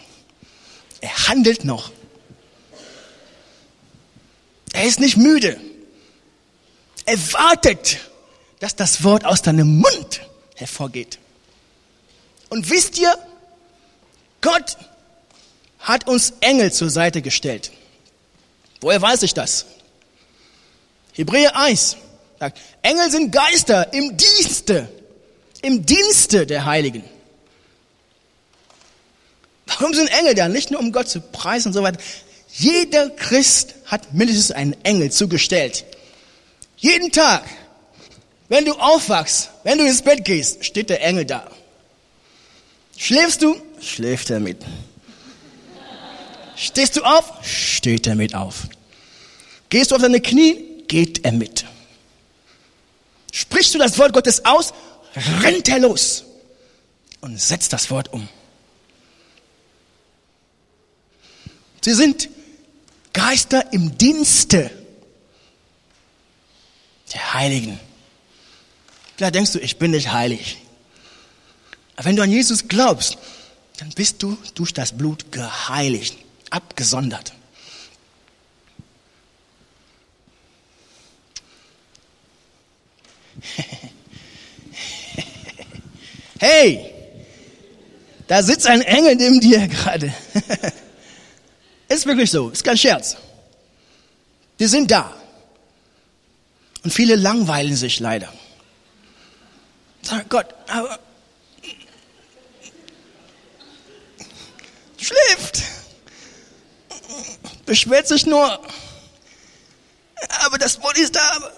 Er 1.01 1.27
handelt 1.27 1.63
noch. 1.63 1.91
Er 4.73 4.83
ist 4.83 4.99
nicht 4.99 5.17
müde. 5.17 5.59
Er 7.05 7.17
wartet, 7.33 7.99
dass 8.59 8.75
das 8.75 9.03
Wort 9.03 9.25
aus 9.25 9.41
deinem 9.41 9.79
Mund 9.79 10.21
hervorgeht. 10.55 11.19
Und 12.49 12.69
wisst 12.69 12.97
ihr, 12.99 13.17
Gott 14.41 14.77
hat 15.79 16.07
uns 16.07 16.33
Engel 16.41 16.71
zur 16.71 16.89
Seite 16.89 17.21
gestellt. 17.21 17.71
Woher 18.81 19.01
weiß 19.01 19.23
ich 19.23 19.33
das? 19.33 19.65
Hebräer 21.13 21.55
1 21.55 21.97
sagt, 22.39 22.59
Engel 22.81 23.11
sind 23.11 23.31
Geister 23.31 23.91
im 23.93 24.15
Dienste, 24.15 24.87
im 25.61 25.85
Dienste 25.85 26.45
der 26.45 26.65
Heiligen. 26.65 27.03
Warum 29.79 29.93
sind 29.93 30.07
Engel 30.07 30.35
da? 30.35 30.49
Nicht 30.49 30.71
nur 30.71 30.79
um 30.81 30.91
Gott 30.91 31.07
zu 31.07 31.21
preisen 31.21 31.69
und 31.69 31.73
so 31.73 31.81
weiter. 31.81 31.99
Jeder 32.51 33.09
Christ 33.09 33.75
hat 33.85 34.13
mindestens 34.13 34.51
einen 34.51 34.75
Engel 34.83 35.11
zugestellt. 35.11 35.85
Jeden 36.77 37.11
Tag, 37.11 37.43
wenn 38.49 38.65
du 38.65 38.73
aufwachst, 38.73 39.51
wenn 39.63 39.77
du 39.77 39.85
ins 39.85 40.01
Bett 40.01 40.25
gehst, 40.25 40.65
steht 40.65 40.89
der 40.89 41.01
Engel 41.01 41.25
da. 41.25 41.49
Schläfst 42.97 43.41
du? 43.41 43.55
Schläft 43.79 44.29
er 44.29 44.41
mit. 44.41 44.57
Stehst 46.57 46.97
du 46.97 47.03
auf? 47.03 47.31
Steht 47.41 48.05
er 48.05 48.15
mit 48.15 48.35
auf. 48.35 48.67
Gehst 49.69 49.91
du 49.91 49.95
auf 49.95 50.01
deine 50.01 50.19
Knie? 50.19 50.83
Geht 50.89 51.23
er 51.23 51.31
mit. 51.31 51.63
Sprichst 53.31 53.73
du 53.75 53.77
das 53.77 53.97
Wort 53.97 54.11
Gottes 54.11 54.43
aus? 54.43 54.73
Rennt 55.41 55.69
er 55.69 55.79
los 55.79 56.25
und 57.21 57.39
setzt 57.39 57.71
das 57.71 57.89
Wort 57.89 58.11
um. 58.11 58.27
Sie 61.81 61.93
sind 61.93 62.29
Geister 63.13 63.73
im 63.73 63.97
Dienste 63.97 64.71
der 67.13 67.33
Heiligen. 67.33 67.79
Klar 69.17 69.31
denkst 69.31 69.53
du, 69.53 69.59
ich 69.59 69.77
bin 69.77 69.91
nicht 69.91 70.11
heilig. 70.11 70.57
Aber 71.95 72.05
wenn 72.05 72.15
du 72.15 72.23
an 72.23 72.31
Jesus 72.31 72.67
glaubst, 72.67 73.17
dann 73.77 73.89
bist 73.89 74.21
du 74.23 74.37
durch 74.55 74.73
das 74.73 74.97
Blut 74.97 75.31
geheiligt, 75.31 76.17
abgesondert. 76.49 77.33
Hey, 86.41 86.89
da 88.29 88.41
sitzt 88.41 88.65
ein 88.65 88.81
Engel 88.81 89.17
neben 89.17 89.41
dir 89.41 89.67
gerade. 89.67 90.13
Ist 91.89 92.05
wirklich 92.05 92.29
so, 92.29 92.49
ist 92.49 92.63
kein 92.63 92.77
Scherz. 92.77 93.17
Die 94.59 94.67
sind 94.67 94.91
da. 94.91 95.13
Und 96.83 96.91
viele 96.91 97.15
langweilen 97.15 97.75
sich 97.75 97.99
leider. 97.99 98.31
Sag 100.01 100.29
Gott, 100.29 100.45
aber 100.67 100.99
schläft. 104.97 105.63
Beschwert 107.65 108.07
sich 108.07 108.25
nur. 108.25 108.59
Aber 110.45 110.57
das 110.57 110.81
Wort 110.81 110.97
ist 110.97 111.15
da. 111.15 111.21
Aber 111.35 111.51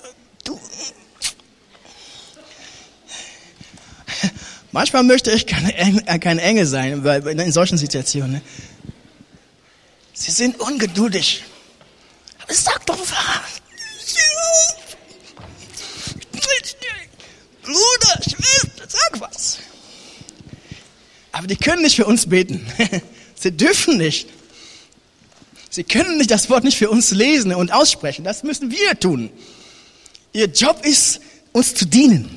du. 0.43 0.59
Manchmal 4.71 5.03
möchte 5.03 5.31
ich 5.31 5.45
kein 5.47 5.69
äh, 5.69 6.41
Engel 6.41 6.65
sein, 6.65 7.03
weil 7.03 7.27
in 7.27 7.51
solchen 7.51 7.77
Situationen. 7.77 8.41
Sie 10.21 10.29
sind 10.29 10.59
ungeduldig. 10.59 11.43
Aber 12.43 12.53
sag 12.53 12.85
doch 12.85 12.99
was. 12.99 13.61
Bruder, 17.63 18.21
Schwester, 18.21 18.83
sag 18.87 19.19
was. 19.19 19.57
Aber 21.31 21.47
die 21.47 21.55
können 21.55 21.81
nicht 21.81 21.95
für 21.95 22.05
uns 22.05 22.29
beten. 22.29 22.63
Sie 23.35 23.51
dürfen 23.51 23.97
nicht. 23.97 24.29
Sie 25.71 25.83
können 25.83 26.19
nicht 26.19 26.29
das 26.29 26.51
Wort 26.51 26.65
nicht 26.65 26.77
für 26.77 26.91
uns 26.91 27.09
lesen 27.09 27.51
und 27.55 27.73
aussprechen. 27.73 28.23
Das 28.23 28.43
müssen 28.43 28.69
wir 28.69 28.99
tun. 28.99 29.31
Ihr 30.33 30.45
Job 30.45 30.85
ist, 30.85 31.19
uns 31.51 31.73
zu 31.73 31.85
dienen. 31.85 32.29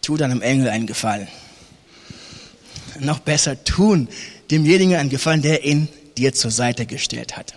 Tu 0.00 0.16
deinem 0.16 0.40
Engel 0.40 0.70
einen 0.70 0.86
Gefallen. 0.86 1.28
Noch 3.00 3.18
besser 3.18 3.62
tun 3.62 4.08
demjenigen 4.50 4.96
einen 4.96 5.10
Gefallen, 5.10 5.42
der 5.42 5.64
ihn 5.64 5.88
dir 6.16 6.32
zur 6.32 6.50
Seite 6.50 6.86
gestellt 6.86 7.36
hat. 7.36 7.54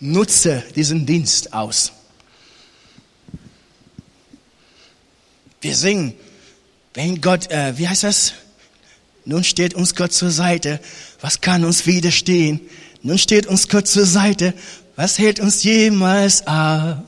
Nutze 0.00 0.62
diesen 0.74 1.06
Dienst 1.06 1.52
aus. 1.52 1.92
Wir 5.60 5.74
singen, 5.74 6.14
wenn 6.92 7.20
Gott, 7.20 7.50
äh, 7.50 7.78
wie 7.78 7.88
heißt 7.88 8.04
das? 8.04 8.34
Nun 9.24 9.42
steht 9.42 9.74
uns 9.74 9.94
Gott 9.94 10.12
zur 10.12 10.30
Seite. 10.30 10.80
Was 11.20 11.40
kann 11.40 11.64
uns 11.64 11.86
widerstehen? 11.86 12.60
Nun 13.02 13.18
steht 13.18 13.46
uns 13.46 13.68
Gott 13.68 13.88
zur 13.88 14.04
Seite. 14.04 14.52
Was 14.96 15.18
hält 15.18 15.40
uns 15.40 15.64
jemals 15.64 16.46
ab? 16.46 17.02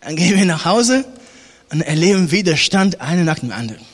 Dann 0.00 0.16
gehen 0.16 0.36
wir 0.36 0.44
nach 0.44 0.64
Hause 0.64 1.04
und 1.70 1.80
erleben 1.80 2.30
Widerstand 2.30 3.00
eine 3.00 3.24
nach 3.24 3.38
dem 3.38 3.52
anderen. 3.52 3.84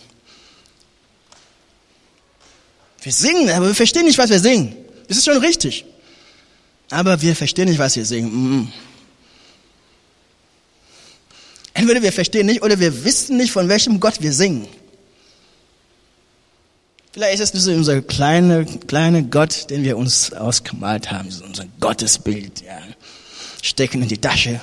Wir 3.04 3.12
singen, 3.12 3.50
aber 3.50 3.66
wir 3.66 3.74
verstehen 3.74 4.06
nicht, 4.06 4.16
was 4.16 4.30
wir 4.30 4.40
singen. 4.40 4.74
Das 5.08 5.18
ist 5.18 5.26
schon 5.26 5.36
richtig. 5.36 5.84
Aber 6.88 7.20
wir 7.20 7.36
verstehen 7.36 7.68
nicht, 7.68 7.78
was 7.78 7.96
wir 7.96 8.06
singen. 8.06 8.72
Entweder 11.74 12.00
wir 12.00 12.12
verstehen 12.12 12.46
nicht 12.46 12.62
oder 12.62 12.80
wir 12.80 13.04
wissen 13.04 13.36
nicht, 13.36 13.52
von 13.52 13.68
welchem 13.68 14.00
Gott 14.00 14.22
wir 14.22 14.32
singen. 14.32 14.66
Vielleicht 17.12 17.40
ist 17.40 17.54
es 17.54 17.66
unser 17.68 18.00
kleiner 18.00 18.64
kleine 18.64 19.22
Gott, 19.22 19.68
den 19.68 19.84
wir 19.84 19.98
uns 19.98 20.32
ausgemalt 20.32 21.10
haben, 21.12 21.28
unser 21.46 21.66
Gottesbild. 21.80 22.62
Ja. 22.62 22.78
Stecken 23.60 24.00
in 24.00 24.08
die 24.08 24.18
Tasche. 24.18 24.62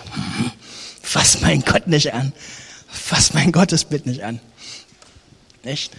Fass 1.04 1.42
mein 1.42 1.62
Gott 1.62 1.86
nicht 1.86 2.12
an. 2.12 2.34
Fass 2.90 3.36
mein 3.36 3.52
Gottesbild 3.52 4.08
nicht 4.08 4.24
an. 4.24 4.40
Nicht? 5.64 5.92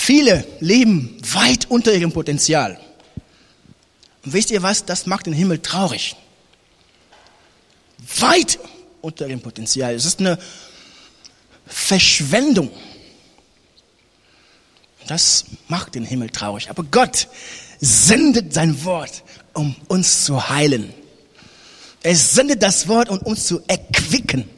Viele 0.00 0.46
leben 0.60 1.18
weit 1.32 1.68
unter 1.68 1.92
ihrem 1.92 2.12
Potenzial. 2.12 2.80
Und 4.24 4.32
wisst 4.32 4.52
ihr 4.52 4.62
was? 4.62 4.84
Das 4.84 5.06
macht 5.06 5.26
den 5.26 5.32
Himmel 5.32 5.58
traurig. 5.58 6.14
Weit 8.20 8.60
unter 9.02 9.26
ihrem 9.26 9.40
Potenzial. 9.40 9.94
Es 9.94 10.04
ist 10.04 10.20
eine 10.20 10.38
Verschwendung. 11.66 12.70
Das 15.08 15.46
macht 15.66 15.96
den 15.96 16.04
Himmel 16.04 16.30
traurig. 16.30 16.70
Aber 16.70 16.84
Gott 16.84 17.26
sendet 17.80 18.54
sein 18.54 18.84
Wort, 18.84 19.24
um 19.52 19.74
uns 19.88 20.24
zu 20.24 20.48
heilen. 20.48 20.94
Er 22.04 22.14
sendet 22.14 22.62
das 22.62 22.86
Wort, 22.86 23.08
um 23.08 23.18
uns 23.18 23.46
zu 23.46 23.60
erquicken. 23.66 24.48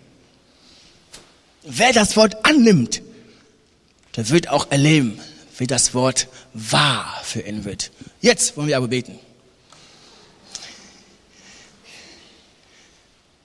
Wer 1.62 1.95
das 1.95 2.14
Wort 2.16 2.45
annimmt, 2.45 3.01
der 4.16 4.28
wird 4.28 4.49
auch 4.49 4.70
erleben, 4.70 5.18
wie 5.61 5.67
das 5.67 5.93
Wort 5.93 6.27
wahr 6.55 7.21
für 7.23 7.43
ihn 7.43 7.67
wird. 7.67 7.91
Jetzt 8.23 8.57
wollen 8.57 8.69
wir 8.69 8.79
aber 8.79 8.89
beten. 8.89 9.19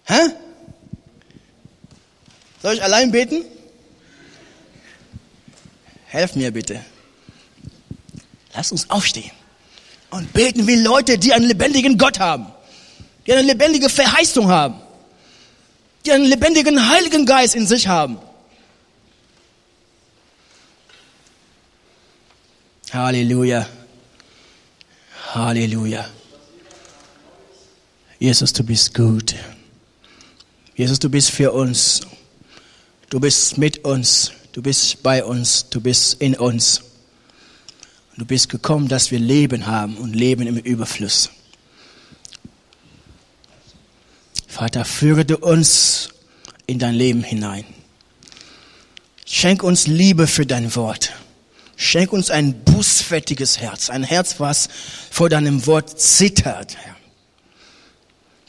Hä? 0.05 0.21
Soll 2.61 2.75
ich 2.75 2.83
allein 2.83 3.11
beten? 3.11 3.43
Helf 6.05 6.35
mir 6.35 6.51
bitte. 6.51 6.79
Lass 8.53 8.71
uns 8.71 8.89
aufstehen 8.89 9.31
und 10.09 10.31
beten 10.31 10.67
wie 10.67 10.77
Leute, 10.77 11.17
die 11.17 11.33
einen 11.33 11.45
lebendigen 11.45 11.97
Gott 11.97 12.19
haben, 12.19 12.47
die 13.27 13.33
eine 13.33 13.41
lebendige 13.41 13.89
Verheißung 13.89 14.47
haben, 14.47 14.75
die 16.05 16.13
einen 16.13 16.23
lebendigen 16.23 16.89
Heiligen 16.89 17.25
Geist 17.25 17.55
in 17.55 17.67
sich 17.67 17.89
haben. 17.89 18.19
Halleluja. 22.95 23.67
Halleluja. 25.33 26.05
Jesus, 28.19 28.53
du 28.53 28.63
bist 28.63 28.93
gut. 28.93 29.35
Jesus, 30.77 30.99
du 30.99 31.09
bist 31.09 31.31
für 31.31 31.51
uns. 31.51 32.01
Du 33.09 33.19
bist 33.19 33.57
mit 33.57 33.83
uns. 33.83 34.31
Du 34.53 34.61
bist 34.61 35.03
bei 35.03 35.25
uns. 35.25 35.69
Du 35.69 35.81
bist 35.81 36.21
in 36.21 36.35
uns. 36.35 36.83
Du 38.15 38.25
bist 38.25 38.47
gekommen, 38.47 38.87
dass 38.87 39.11
wir 39.11 39.19
Leben 39.19 39.65
haben 39.65 39.97
und 39.97 40.15
Leben 40.15 40.47
im 40.47 40.55
Überfluss. 40.57 41.29
Vater, 44.47 44.85
führe 44.85 45.25
du 45.25 45.35
uns 45.35 46.07
in 46.65 46.79
dein 46.79 46.95
Leben 46.95 47.23
hinein. 47.23 47.65
Schenk 49.25 49.63
uns 49.63 49.85
Liebe 49.85 50.27
für 50.27 50.45
dein 50.45 50.73
Wort. 50.77 51.11
Schenk 51.77 52.13
uns 52.13 52.31
ein 52.31 52.63
bußfertiges 52.63 53.59
Herz, 53.59 53.89
ein 53.89 54.03
Herz, 54.03 54.35
was 54.39 54.69
vor 55.11 55.29
deinem 55.29 55.65
Wort 55.65 55.99
zittert, 55.99 56.77
Herr. 56.77 56.95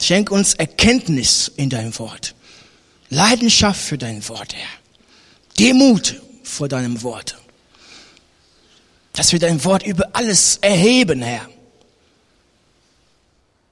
Schenk 0.01 0.31
uns 0.31 0.53
Erkenntnis 0.53 1.51
in 1.55 1.69
dein 1.69 1.97
Wort, 1.99 2.35
Leidenschaft 3.09 3.81
für 3.81 3.97
dein 3.97 4.27
Wort, 4.29 4.55
Herr. 4.55 4.67
Demut 5.59 6.21
vor 6.43 6.69
deinem 6.69 7.01
Wort. 7.03 7.37
Dass 9.13 9.31
wir 9.31 9.39
dein 9.39 9.63
Wort 9.65 9.85
über 9.85 10.09
alles 10.13 10.57
erheben, 10.61 11.21
Herr. 11.21 11.49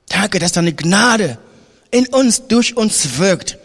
Danke, 0.09 0.39
dass 0.39 0.53
deine 0.53 0.73
Gnade 0.73 1.37
in 1.91 2.07
uns, 2.07 2.47
durch 2.47 2.75
uns 2.75 3.17
wirkt, 3.17 3.57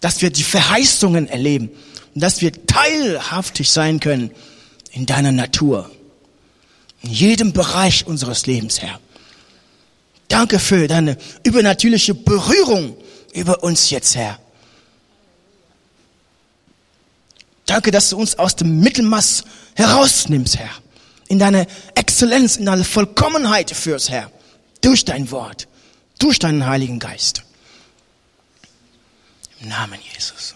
dass 0.00 0.22
wir 0.22 0.30
die 0.30 0.42
Verheißungen 0.42 1.28
erleben 1.28 1.70
und 2.14 2.20
dass 2.20 2.40
wir 2.40 2.52
teilhaftig 2.66 3.70
sein 3.70 3.98
können 3.98 4.30
in 4.94 5.06
deiner 5.06 5.32
Natur, 5.32 5.90
in 7.02 7.10
jedem 7.10 7.52
Bereich 7.52 8.06
unseres 8.06 8.46
Lebens, 8.46 8.80
Herr. 8.80 9.00
Danke 10.28 10.58
für 10.58 10.86
deine 10.86 11.18
übernatürliche 11.42 12.14
Berührung 12.14 12.96
über 13.32 13.62
uns 13.64 13.90
jetzt, 13.90 14.14
Herr. 14.14 14.38
Danke, 17.66 17.90
dass 17.90 18.10
du 18.10 18.16
uns 18.16 18.38
aus 18.38 18.54
dem 18.54 18.80
Mittelmaß 18.80 19.44
herausnimmst, 19.74 20.58
Herr. 20.58 20.70
In 21.26 21.40
deine 21.40 21.66
Exzellenz, 21.94 22.56
in 22.56 22.66
deine 22.66 22.84
Vollkommenheit 22.84 23.70
führst, 23.72 24.10
Herr. 24.10 24.30
Durch 24.80 25.04
dein 25.04 25.30
Wort, 25.32 25.66
durch 26.18 26.38
deinen 26.38 26.66
Heiligen 26.66 27.00
Geist. 27.00 27.42
Im 29.60 29.70
Namen 29.70 29.98
Jesus. 30.14 30.54